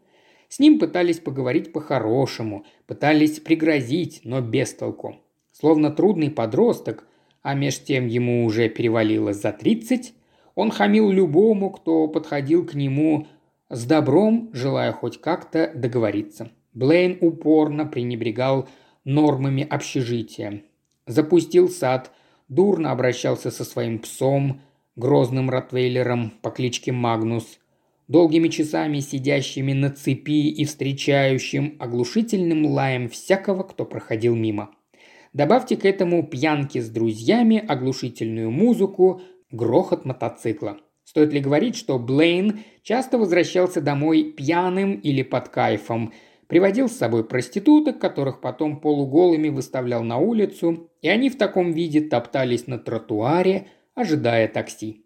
[0.47, 5.17] С ним пытались поговорить по-хорошему, пытались пригрозить, но без толку.
[5.51, 7.07] Словно трудный подросток,
[7.41, 10.13] а меж тем ему уже перевалило за тридцать,
[10.53, 13.27] он хамил любому, кто подходил к нему
[13.69, 16.51] с добром, желая хоть как-то договориться.
[16.73, 18.67] Блейн упорно пренебрегал
[19.03, 20.63] нормами общежития.
[21.07, 22.11] Запустил сад,
[22.47, 24.61] дурно обращался со своим псом,
[24.95, 27.59] грозным ротвейлером по кличке Магнус,
[28.07, 34.71] долгими часами сидящими на цепи и встречающим оглушительным лаем всякого, кто проходил мимо.
[35.33, 40.77] Добавьте к этому пьянки с друзьями, оглушительную музыку, грохот мотоцикла.
[41.03, 46.13] Стоит ли говорить, что Блейн часто возвращался домой пьяным или под кайфом,
[46.49, 52.01] приводил с собой проституток, которых потом полуголыми выставлял на улицу, и они в таком виде
[52.01, 55.05] топтались на тротуаре, ожидая такси.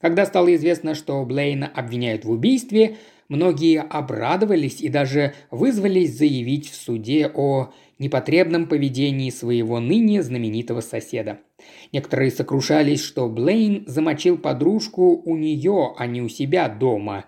[0.00, 2.96] Когда стало известно, что Блейна обвиняют в убийстве,
[3.28, 11.40] многие обрадовались и даже вызвались заявить в суде о непотребном поведении своего ныне знаменитого соседа.
[11.92, 17.26] Некоторые сокрушались, что Блейн замочил подружку у нее, а не у себя дома.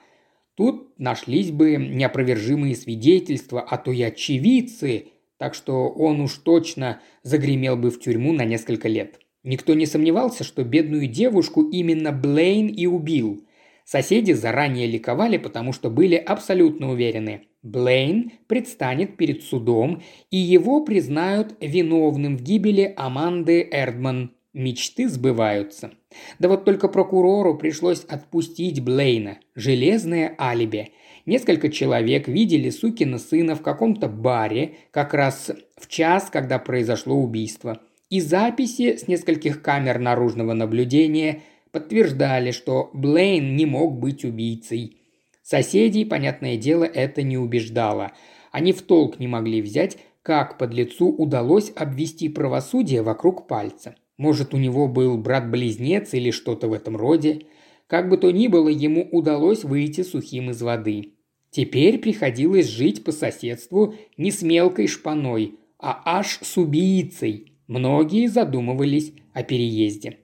[0.58, 7.76] Тут нашлись бы неопровержимые свидетельства, а то и очевидцы, так что он уж точно загремел
[7.76, 9.20] бы в тюрьму на несколько лет.
[9.44, 13.46] Никто не сомневался, что бедную девушку именно Блейн и убил.
[13.84, 17.42] Соседи заранее ликовали, потому что были абсолютно уверены.
[17.62, 24.32] Блейн предстанет перед судом, и его признают виновным в гибели Аманды Эрдман.
[24.52, 25.92] Мечты сбываются.
[26.38, 29.38] Да вот только прокурору пришлось отпустить Блейна.
[29.54, 30.92] Железное алиби.
[31.26, 37.80] Несколько человек видели сукина сына в каком-то баре, как раз в час, когда произошло убийство–
[38.10, 44.96] и записи с нескольких камер наружного наблюдения подтверждали, что Блейн не мог быть убийцей.
[45.42, 48.12] Соседей, понятное дело, это не убеждало.
[48.50, 53.94] Они в толк не могли взять, как под лицу удалось обвести правосудие вокруг пальца.
[54.18, 57.46] Может, у него был брат-близнец или что-то в этом роде.
[57.86, 61.14] Как бы то ни было, ему удалось выйти сухим из воды.
[61.50, 69.12] Теперь приходилось жить по соседству не с мелкой шпаной, а аж с убийцей, Многие задумывались
[69.34, 70.20] о переезде.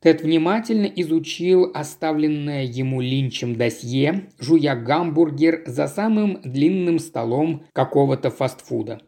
[0.00, 9.02] Тед внимательно изучил оставленное ему Линчем досье, жуя гамбургер за самым длинным столом какого-то фастфуда.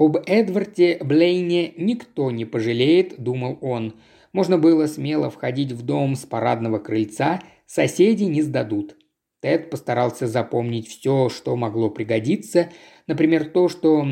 [0.00, 3.96] Об Эдварде Блейне никто не пожалеет, думал он.
[4.32, 8.96] Можно было смело входить в дом с парадного крыльца, соседи не сдадут.
[9.40, 12.70] Тед постарался запомнить все, что могло пригодиться,
[13.06, 14.06] например, то, что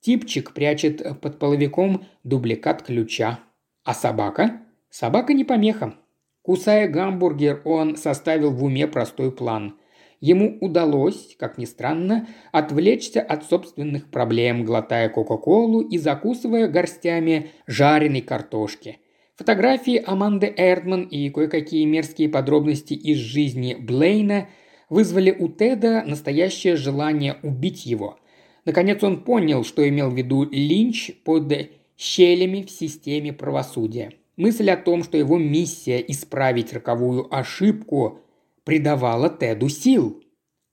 [0.00, 3.38] Типчик прячет под половиком дубликат ключа.
[3.84, 4.62] А собака?
[4.88, 5.94] Собака не помеха.
[6.40, 9.76] Кусая гамбургер, он составил в уме простой план.
[10.22, 18.22] Ему удалось, как ни странно, отвлечься от собственных проблем, глотая Кока-Колу и закусывая горстями жареной
[18.22, 19.00] картошки.
[19.36, 24.48] Фотографии Аманды Эрдман и кое-какие мерзкие подробности из жизни Блейна
[24.88, 28.18] вызвали у Теда настоящее желание убить его–
[28.64, 31.52] Наконец он понял, что имел в виду Линч под
[31.96, 34.12] щелями в системе правосудия.
[34.36, 38.20] Мысль о том, что его миссия исправить роковую ошибку
[38.64, 40.22] придавала Теду сил.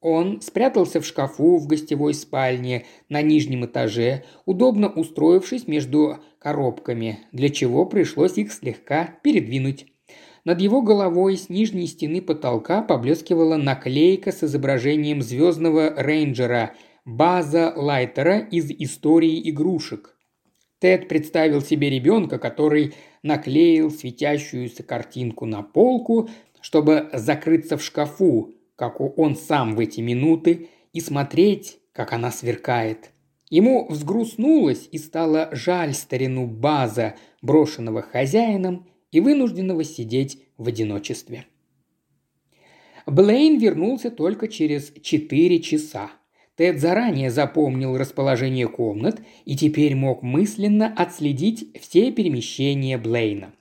[0.02, 7.50] Он спрятался в шкафу в гостевой спальне на нижнем этаже, удобно устроившись между коробками, для
[7.50, 9.88] чего пришлось их слегка передвинуть.
[10.46, 16.74] Над его головой с нижней стены потолка поблескивала наклейка с изображением звездного рейнджера–
[17.12, 20.16] База Лайтера из истории игрушек.
[20.78, 22.94] Тед представил себе ребенка, который
[23.24, 26.30] наклеил светящуюся картинку на полку,
[26.62, 33.12] чтобы закрыться в шкафу, как он сам в эти минуты, и смотреть, как она сверкает.
[33.50, 41.46] Ему взгрустнулось и стало жаль старину База, брошенного хозяином и вынужденного сидеть в одиночестве.
[43.06, 46.12] Блейн вернулся только через четыре часа.
[46.56, 53.54] Тед заранее запомнил расположение комнат и теперь мог мысленно отследить все перемещения Блейна.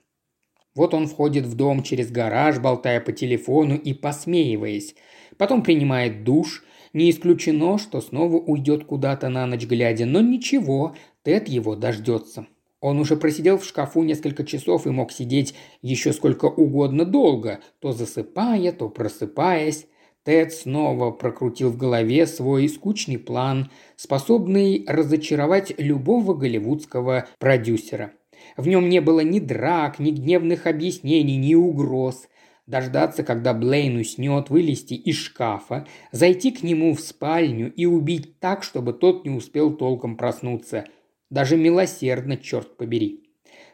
[0.78, 4.94] Вот он входит в дом через гараж, болтая по телефону и посмеиваясь.
[5.36, 6.62] Потом принимает душ.
[6.92, 12.46] Не исключено, что снова уйдет куда-то на ночь глядя, но ничего, Тед его дождется.
[12.80, 17.90] Он уже просидел в шкафу несколько часов и мог сидеть еще сколько угодно долго, то
[17.90, 19.86] засыпая, то просыпаясь.
[20.22, 28.12] Тед снова прокрутил в голове свой скучный план, способный разочаровать любого голливудского продюсера.
[28.56, 32.28] В нем не было ни драк, ни гневных объяснений, ни угроз.
[32.66, 38.62] Дождаться, когда Блейн уснет, вылезти из шкафа, зайти к нему в спальню и убить так,
[38.62, 40.84] чтобы тот не успел толком проснуться–
[41.30, 43.24] даже милосердно, черт побери.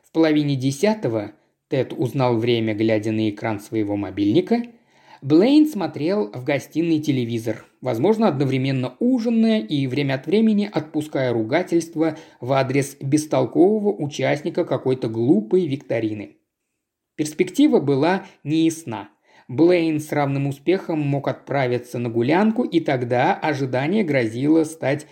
[0.03, 1.33] В половине десятого
[1.68, 4.62] Тед узнал время, глядя на экран своего мобильника.
[5.25, 12.53] Блейн смотрел в гостиный телевизор, возможно, одновременно ужиная и время от времени отпуская ругательства в
[12.53, 16.37] адрес бестолкового участника какой-то глупой викторины.
[17.16, 19.09] Перспектива была неясна.
[19.49, 25.07] Блейн с равным успехом мог отправиться на гулянку, и тогда ожидание грозило стать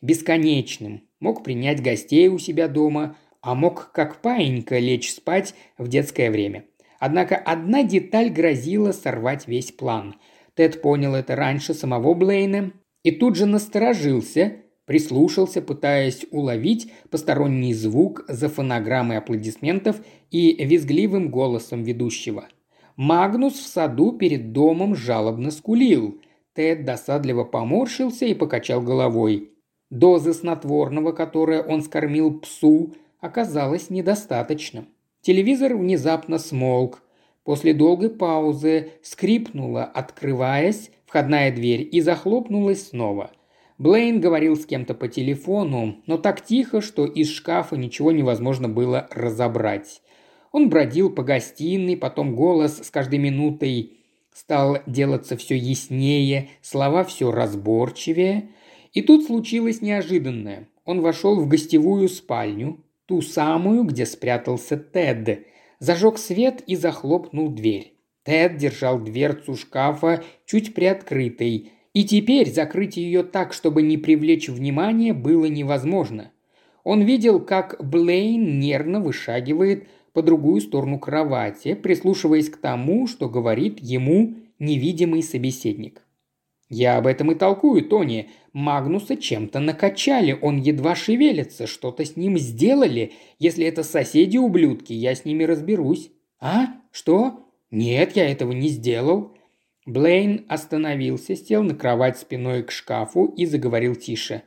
[0.00, 6.30] бесконечным, мог принять гостей у себя дома, а мог как паинька лечь спать в детское
[6.30, 6.64] время.
[6.98, 10.16] Однако одна деталь грозила сорвать весь план.
[10.54, 12.72] Тед понял это раньше самого Блейна
[13.04, 21.84] и тут же насторожился, прислушался, пытаясь уловить посторонний звук за фонограммой аплодисментов и визгливым голосом
[21.84, 22.48] ведущего.
[22.96, 26.20] Магнус в саду перед домом жалобно скулил.
[26.54, 29.52] Тед досадливо поморщился и покачал головой.
[29.90, 34.86] Дозы снотворного, которое он скормил псу, оказалось недостаточно.
[35.28, 37.02] Телевизор внезапно смолк.
[37.44, 43.32] После долгой паузы скрипнула, открываясь, входная дверь и захлопнулась снова.
[43.76, 49.06] Блейн говорил с кем-то по телефону, но так тихо, что из шкафа ничего невозможно было
[49.10, 50.00] разобрать.
[50.50, 53.98] Он бродил по гостиной, потом голос с каждой минутой
[54.32, 58.48] стал делаться все яснее, слова все разборчивее.
[58.94, 60.70] И тут случилось неожиданное.
[60.86, 65.46] Он вошел в гостевую спальню, ту самую, где спрятался Тед,
[65.80, 67.94] зажег свет и захлопнул дверь.
[68.22, 75.14] Тед держал дверцу шкафа чуть приоткрытой, и теперь закрыть ее так, чтобы не привлечь внимания,
[75.14, 76.32] было невозможно.
[76.84, 83.78] Он видел, как Блейн нервно вышагивает по другую сторону кровати, прислушиваясь к тому, что говорит
[83.80, 86.02] ему невидимый собеседник.
[86.68, 88.30] «Я об этом и толкую, Тони.
[88.52, 93.12] Магнуса чем-то накачали, он едва шевелится, что-то с ним сделали.
[93.38, 96.10] Если это соседи-ублюдки, я с ними разберусь».
[96.40, 96.66] «А?
[96.90, 97.46] Что?
[97.70, 99.34] Нет, я этого не сделал».
[99.86, 104.42] Блейн остановился, сел на кровать спиной к шкафу и заговорил тише.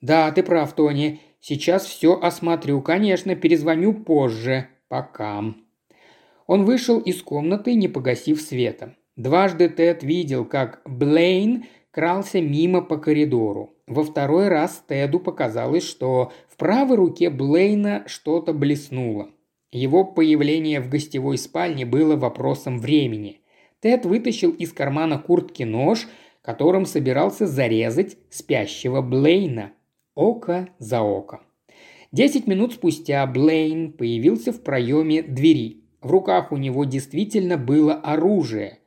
[0.00, 1.20] «Да, ты прав, Тони.
[1.40, 2.82] Сейчас все осмотрю.
[2.82, 4.68] Конечно, перезвоню позже.
[4.88, 5.44] Пока».
[6.46, 8.96] Он вышел из комнаты, не погасив света.
[9.20, 13.74] Дважды Тед видел, как Блейн крался мимо по коридору.
[13.86, 19.28] Во второй раз Теду показалось, что в правой руке Блейна что-то блеснуло.
[19.72, 23.42] Его появление в гостевой спальне было вопросом времени.
[23.80, 26.08] Тед вытащил из кармана куртки нож,
[26.40, 29.72] которым собирался зарезать спящего Блейна.
[30.14, 31.40] Око за око.
[32.10, 35.84] Десять минут спустя Блейн появился в проеме двери.
[36.00, 38.79] В руках у него действительно было оружие.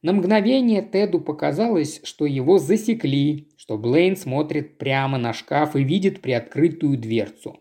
[0.00, 6.20] На мгновение Теду показалось, что его засекли, что Блейн смотрит прямо на шкаф и видит
[6.20, 7.58] приоткрытую дверцу.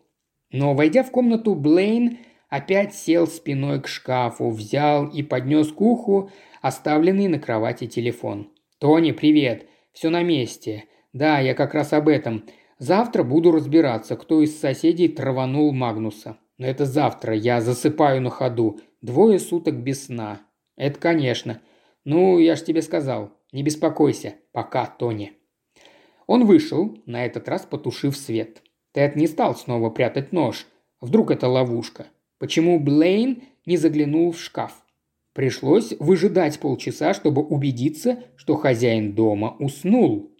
[0.51, 2.19] Но, войдя в комнату, Блейн
[2.49, 6.29] опять сел спиной к шкафу, взял и поднес к уху
[6.61, 8.49] оставленный на кровати телефон.
[8.79, 9.67] «Тони, привет!
[9.91, 10.85] Все на месте.
[11.13, 12.43] Да, я как раз об этом.
[12.77, 16.37] Завтра буду разбираться, кто из соседей траванул Магнуса.
[16.59, 18.79] Но это завтра, я засыпаю на ходу.
[19.01, 20.41] Двое суток без сна.
[20.75, 21.61] Это, конечно.
[22.09, 23.31] «Ну, я ж тебе сказал.
[23.51, 24.35] Не беспокойся.
[24.53, 25.33] Пока, Тони».
[26.25, 28.63] Он вышел, на этот раз потушив свет.
[28.93, 30.67] Тед не стал снова прятать нож.
[31.01, 32.07] Вдруг это ловушка.
[32.39, 34.85] Почему Блейн не заглянул в шкаф?
[35.33, 40.31] Пришлось выжидать полчаса, чтобы убедиться, что хозяин дома уснул.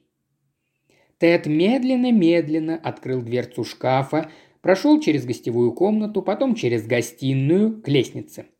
[1.18, 8.46] Тед медленно-медленно открыл дверцу шкафа, прошел через гостевую комнату, потом через гостиную к лестнице–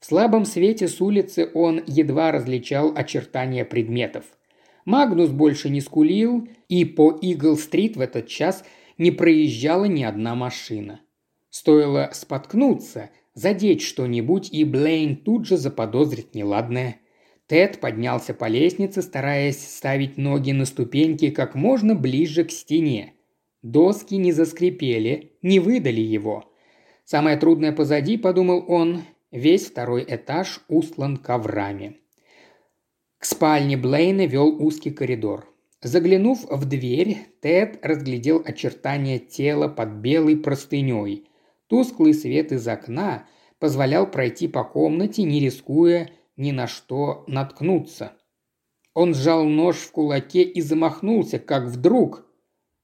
[0.00, 4.24] в слабом свете с улицы он едва различал очертания предметов.
[4.84, 8.64] Магнус больше не скулил, и по Игл-стрит в этот час
[8.96, 11.00] не проезжала ни одна машина.
[11.50, 17.00] Стоило споткнуться, задеть что-нибудь, и Блейн тут же заподозрит неладное.
[17.46, 23.14] Тед поднялся по лестнице, стараясь ставить ноги на ступеньки как можно ближе к стене.
[23.62, 26.44] Доски не заскрипели, не выдали его.
[27.04, 32.00] Самое трудное позади, подумал он, Весь второй этаж устлан коврами.
[33.18, 35.46] К спальне Блейна вел узкий коридор.
[35.82, 41.28] Заглянув в дверь, Тед разглядел очертания тела под белой простыней.
[41.66, 43.26] Тусклый свет из окна
[43.58, 48.14] позволял пройти по комнате, не рискуя ни на что наткнуться.
[48.94, 52.24] Он сжал нож в кулаке и замахнулся, как вдруг.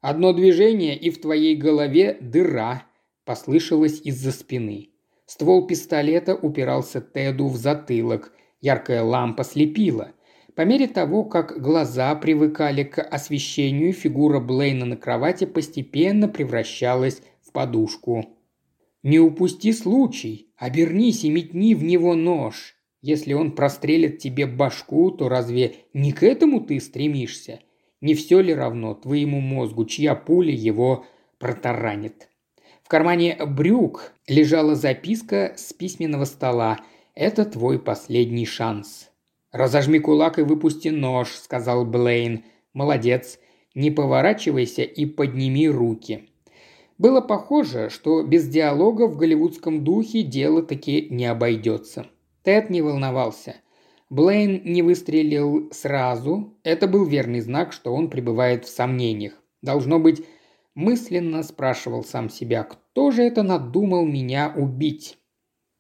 [0.03, 2.87] Одно движение, и в твоей голове дыра,
[3.25, 4.94] послышалось из-за спины.
[5.27, 8.33] Ствол пистолета упирался Теду в затылок.
[8.61, 10.13] Яркая лампа слепила.
[10.55, 17.53] По мере того, как глаза привыкали к освещению, фигура Блейна на кровати постепенно превращалась в
[17.53, 18.27] подушку.
[19.03, 22.77] «Не упусти случай, обернись и метни в него нож.
[23.03, 27.61] Если он прострелит тебе башку, то разве не к этому ты стремишься?
[28.01, 31.05] Не все ли равно твоему мозгу, чья пуля его
[31.39, 32.29] протаранит?»
[32.95, 36.79] Кармане брюк лежала записка с письменного стола.
[37.17, 39.11] «Это твой последний шанс.
[39.51, 42.45] «Разожми кулак и выпусти нож»,– сказал Блейн.
[42.73, 43.41] «Молодец.
[43.75, 46.29] Не поворачивайся и подними руки».
[46.97, 52.07] Было похоже, что без диалога в голливудском духе дело таки не обойдется.
[52.45, 53.57] Тед не волновался.
[54.09, 56.55] Блейн не выстрелил сразу.
[56.63, 59.33] Это был верный знак, что он пребывает в сомнениях.
[59.63, 60.25] Должно быть,
[60.77, 62.63] мысленно спрашивал сам себя,
[62.95, 65.19] кто же это надумал меня убить.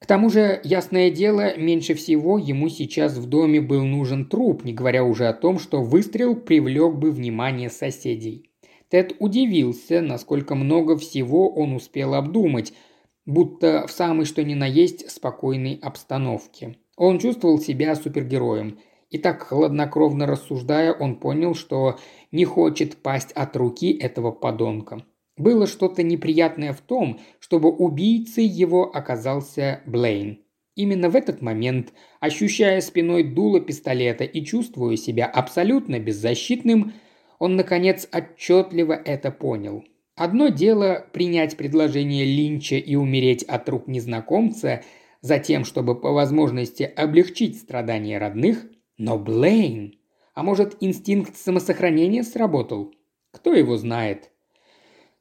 [0.00, 4.72] К тому же, ясное дело, меньше всего ему сейчас в доме был нужен труп, не
[4.72, 8.50] говоря уже о том, что выстрел привлек бы внимание соседей.
[8.88, 12.72] Тед удивился, насколько много всего он успел обдумать,
[13.26, 16.78] будто в самой что ни на есть спокойной обстановке.
[16.96, 18.80] Он чувствовал себя супергероем.
[19.10, 21.96] И так хладнокровно рассуждая, он понял, что
[22.32, 25.04] не хочет пасть от руки этого подонка.
[25.36, 30.40] Было что-то неприятное в том, чтобы убийцей его оказался Блейн.
[30.76, 36.92] Именно в этот момент, ощущая спиной дуло пистолета и чувствуя себя абсолютно беззащитным,
[37.38, 39.84] он, наконец, отчетливо это понял.
[40.16, 44.82] Одно дело принять предложение Линча и умереть от рук незнакомца,
[45.20, 48.66] затем, чтобы по возможности облегчить страдания родных,
[48.98, 49.94] но Блейн...
[50.34, 52.92] А может, инстинкт самосохранения сработал?
[53.30, 54.32] Кто его знает?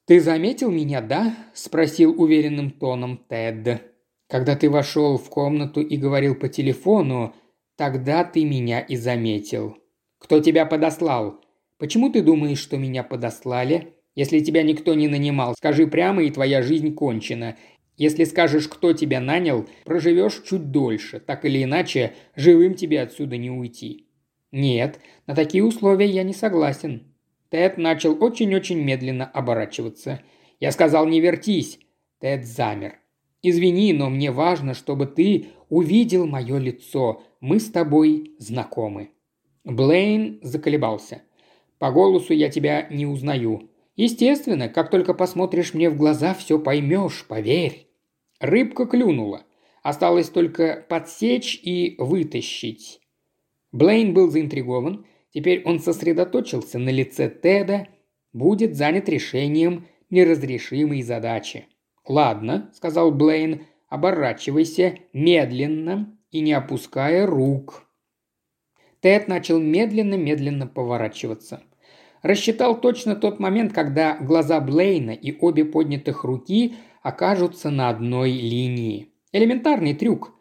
[0.06, 3.84] «Ты заметил меня, да?»– спросил уверенным тоном Тед.
[4.28, 7.34] «Когда ты вошел в комнату и говорил по телефону,
[7.78, 9.78] тогда ты меня и заметил.
[10.20, 11.40] Кто тебя подослал?
[11.78, 13.94] Почему ты думаешь, что меня подослали?
[14.14, 17.56] Если тебя никто не нанимал, скажи прямо, и твоя жизнь кончена.
[17.96, 21.22] Если скажешь, кто тебя нанял, проживешь чуть дольше.
[21.22, 24.10] Так или иначе, живым тебе отсюда не уйти».
[24.52, 27.13] «Нет, на такие условия я не согласен»,
[27.54, 30.24] Тед начал очень-очень медленно оборачиваться.
[30.60, 31.78] Я сказал «не вертись».
[32.20, 32.96] Тед замер.
[33.44, 37.22] «Извини, но мне важно, чтобы ты увидел мое лицо.
[37.42, 39.12] Мы с тобой знакомы».
[39.64, 41.22] Блейн заколебался.
[41.78, 43.70] «По голосу я тебя не узнаю.
[43.96, 47.88] Естественно, как только посмотришь мне в глаза, все поймешь, поверь».
[48.40, 49.44] Рыбка клюнула.
[49.84, 53.00] Осталось только подсечь и вытащить.
[53.72, 57.88] Блейн был заинтригован Теперь он сосредоточился на лице Теда,
[58.34, 61.66] будет занят решением неразрешимой задачи.
[62.08, 67.84] «Ладно»,– сказал Блейн,– «оборачивайся медленно и не опуская рук».
[69.00, 71.64] Тед начал медленно-медленно поворачиваться.
[72.22, 79.10] Рассчитал точно тот момент, когда глаза Блейна и обе поднятых руки окажутся на одной линии.
[79.34, 80.32] Элементарный трюк.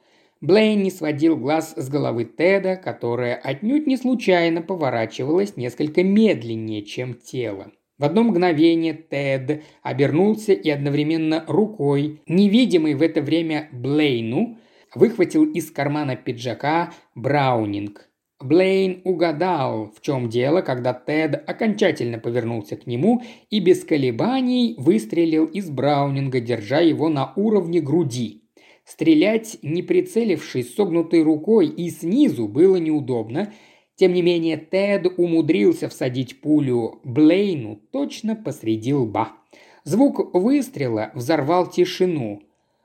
[0.42, 7.14] Блейн не сводил глаз с головы Теда, которая отнюдь не случайно поворачивалась несколько медленнее, чем
[7.14, 7.70] тело.
[7.96, 14.58] В одно мгновение Тед обернулся и одновременно рукой, невидимый в это время Блейну,
[14.96, 18.08] выхватил из кармана пиджака Браунинг.
[18.40, 25.44] Блейн угадал, в чем дело, когда Тед окончательно повернулся к нему и без колебаний выстрелил
[25.44, 28.40] из Браунинга, держа его на уровне груди–
[28.84, 33.52] Стрелять, не прицелившись согнутой рукой и снизу, было неудобно.
[33.94, 39.32] Тем не менее, Тед умудрился всадить пулю Блейну точно посреди лба.
[39.84, 42.42] Звук выстрела взорвал тишину.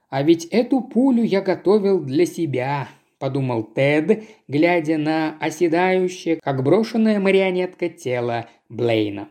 [0.09, 2.87] «А ведь эту пулю я готовил для себя»,–
[3.19, 9.29] подумал Тед, глядя на оседающее, как брошенная марионетка тело Блейна.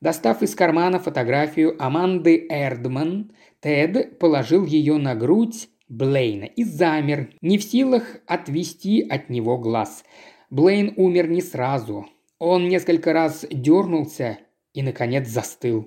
[0.00, 7.56] Достав из кармана фотографию Аманды Эрдман, Тед положил ее на грудь Блейна и замер, не
[7.56, 10.04] в силах отвести от него глаз.
[10.50, 12.06] Блейн умер не сразу.
[12.40, 14.38] Он несколько раз дернулся
[14.72, 15.86] и, наконец, застыл.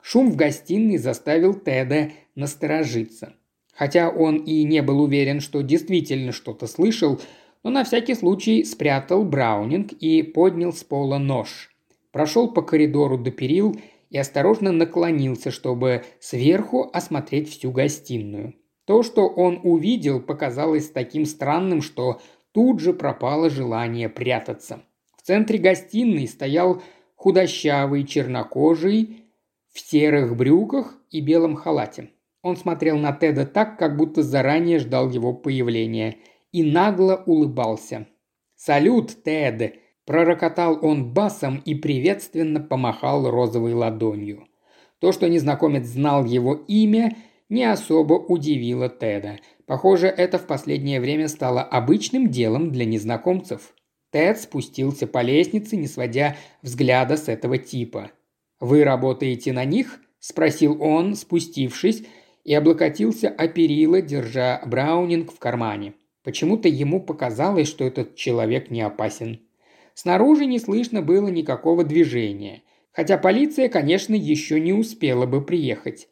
[0.00, 3.34] Шум в гостиной заставил Теда насторожиться.
[3.74, 7.20] Хотя он и не был уверен, что действительно что-то слышал,
[7.64, 11.74] но на всякий случай спрятал Браунинг и поднял с пола нож.
[12.12, 13.76] Прошел по коридору до перил
[14.10, 18.54] и осторожно наклонился, чтобы сверху осмотреть всю гостиную.
[18.88, 22.22] То, что он увидел, показалось таким странным, что
[22.52, 24.80] тут же пропало желание прятаться.
[25.14, 26.80] В центре гостиной стоял
[27.14, 29.24] худощавый, чернокожий,
[29.70, 32.12] в серых брюках и белом халате.
[32.40, 36.16] Он смотрел на Теда так, как будто заранее ждал его появления,
[36.52, 38.06] и нагло улыбался.
[38.56, 39.74] «Салют, Тед!»–
[40.06, 44.48] пророкотал он басом и приветственно помахал розовой ладонью.
[44.98, 47.14] То, что незнакомец знал его имя,
[47.48, 49.38] не особо удивило Теда.
[49.66, 53.74] Похоже, это в последнее время стало обычным делом для незнакомцев.
[54.10, 58.10] Тед спустился по лестнице, не сводя взгляда с этого типа.
[58.60, 62.04] «Вы работаете на них?»– спросил он, спустившись,
[62.44, 65.94] и облокотился о перила, держа Браунинг в кармане.
[66.24, 69.40] Почему-то ему показалось, что этот человек не опасен.
[69.94, 76.08] Снаружи не слышно было никакого движения, хотя полиция, конечно, еще не успела бы приехать.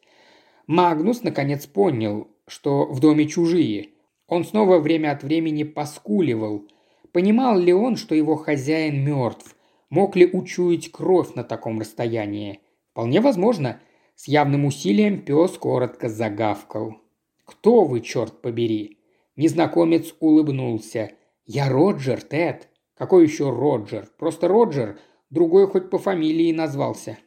[0.66, 3.90] Магнус наконец понял, что в доме чужие.
[4.26, 6.64] Он снова время от времени поскуливал.
[7.12, 9.56] Понимал ли он, что его хозяин мертв?
[9.90, 12.60] Мог ли учуять кровь на таком расстоянии?
[12.90, 13.80] Вполне возможно.
[14.16, 16.96] С явным усилием пес коротко загавкал.
[17.44, 18.98] «Кто вы, черт побери?»
[19.36, 21.12] Незнакомец улыбнулся.
[21.44, 22.68] «Я Роджер, Тед».
[22.94, 24.08] «Какой еще Роджер?
[24.18, 24.98] Просто Роджер.
[25.30, 27.18] Другой хоть по фамилии назвался».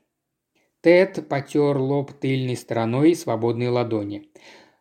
[0.81, 4.29] Тед потер лоб тыльной стороной свободной ладони.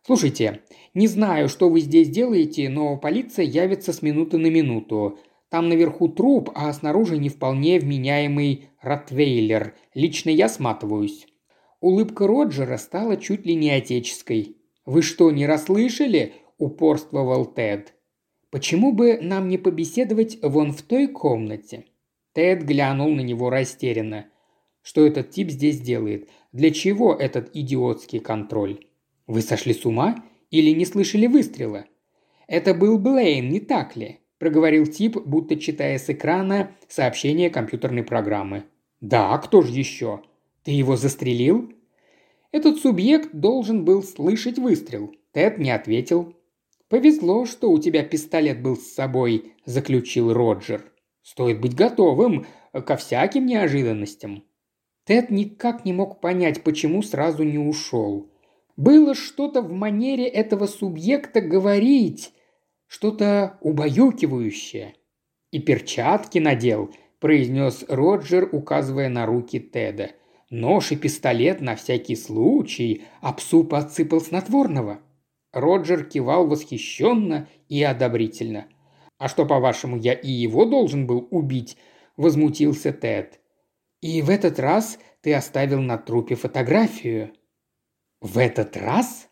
[0.05, 0.61] «Слушайте,
[0.93, 5.19] не знаю, что вы здесь делаете, но полиция явится с минуты на минуту.
[5.49, 9.75] Там наверху труп, а снаружи не вполне вменяемый ротвейлер.
[9.93, 11.27] Лично я сматываюсь».
[11.81, 14.55] Улыбка Роджера стала чуть ли не отеческой.
[14.85, 17.93] «Вы что, не расслышали?»– упорствовал Тед.
[18.51, 21.85] «Почему бы нам не побеседовать вон в той комнате?»
[22.33, 24.27] Тед глянул на него растерянно–
[24.81, 26.29] что этот тип здесь делает?
[26.51, 28.85] Для чего этот идиотский контроль?
[29.27, 31.85] Вы сошли с ума или не слышали выстрела?
[32.47, 34.19] Это был Блейн, не так ли?
[34.39, 38.63] проговорил тип, будто читая с экрана сообщение компьютерной программы.
[39.01, 40.21] «Да, кто же еще?
[40.63, 41.71] Ты его застрелил?»
[42.51, 45.13] Этот субъект должен был слышать выстрел.
[45.33, 46.35] Тед не ответил.
[46.87, 50.91] «Повезло, что у тебя пистолет был с собой»,– заключил Роджер.
[51.21, 54.43] «Стоит быть готовым ко всяким неожиданностям».
[55.09, 58.29] Тед никак не мог понять, почему сразу не ушел.
[58.77, 62.31] Было что-то в манере этого субъекта говорить,
[62.85, 64.93] что-то убаюкивающее.
[65.49, 70.11] «И перчатки надел»,– произнес Роджер, указывая на руки Теда.
[70.51, 74.99] «Нож и пистолет на всякий случай, а псу подсыпал снотворного».
[75.51, 78.67] Роджер кивал восхищенно и одобрительно.
[79.17, 81.77] «А что, по-вашему, я и его должен был убить?»–
[82.15, 83.38] возмутился Тед.
[84.01, 87.33] И в этот раз ты оставил на трупе фотографию».
[88.21, 89.29] «В этот раз?»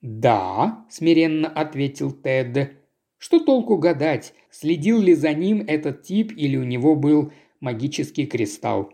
[0.00, 2.72] «Да»,– смиренно ответил Тед.
[3.18, 8.92] «Что толку гадать, следил ли за ним этот тип или у него был магический кристалл?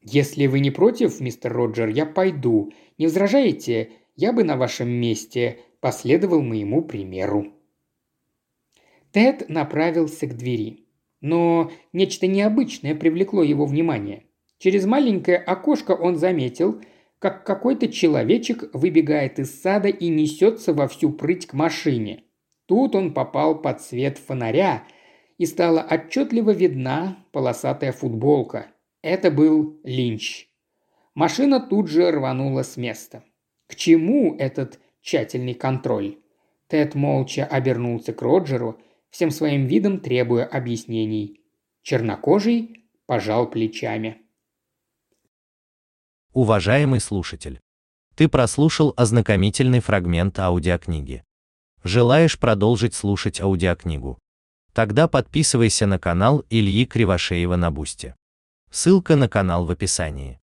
[0.00, 2.72] Если вы не против, мистер Роджер, я пойду.
[2.98, 3.90] Не возражаете?
[4.16, 7.52] Я бы на вашем месте последовал моему примеру».
[9.12, 10.85] Тед направился к двери.
[11.26, 14.22] Но нечто необычное привлекло его внимание.
[14.58, 16.80] Через маленькое окошко он заметил,
[17.18, 22.22] как какой-то человечек выбегает из сада и несется во всю прыть к машине.
[22.66, 24.84] Тут он попал под свет фонаря,
[25.36, 28.68] и стала отчетливо видна полосатая футболка.
[29.02, 30.48] Это был Линч.
[31.16, 33.24] Машина тут же рванула с места.
[33.66, 36.18] К чему этот тщательный контроль?
[36.68, 38.78] Тед молча обернулся к Роджеру
[39.16, 41.40] всем своим видом требуя объяснений.
[41.80, 44.18] Чернокожий пожал плечами.
[46.34, 47.58] Уважаемый слушатель,
[48.14, 51.24] ты прослушал ознакомительный фрагмент аудиокниги.
[51.82, 54.18] Желаешь продолжить слушать аудиокнигу?
[54.74, 58.16] Тогда подписывайся на канал Ильи Кривошеева на Бусте.
[58.70, 60.40] Ссылка на канал в описании.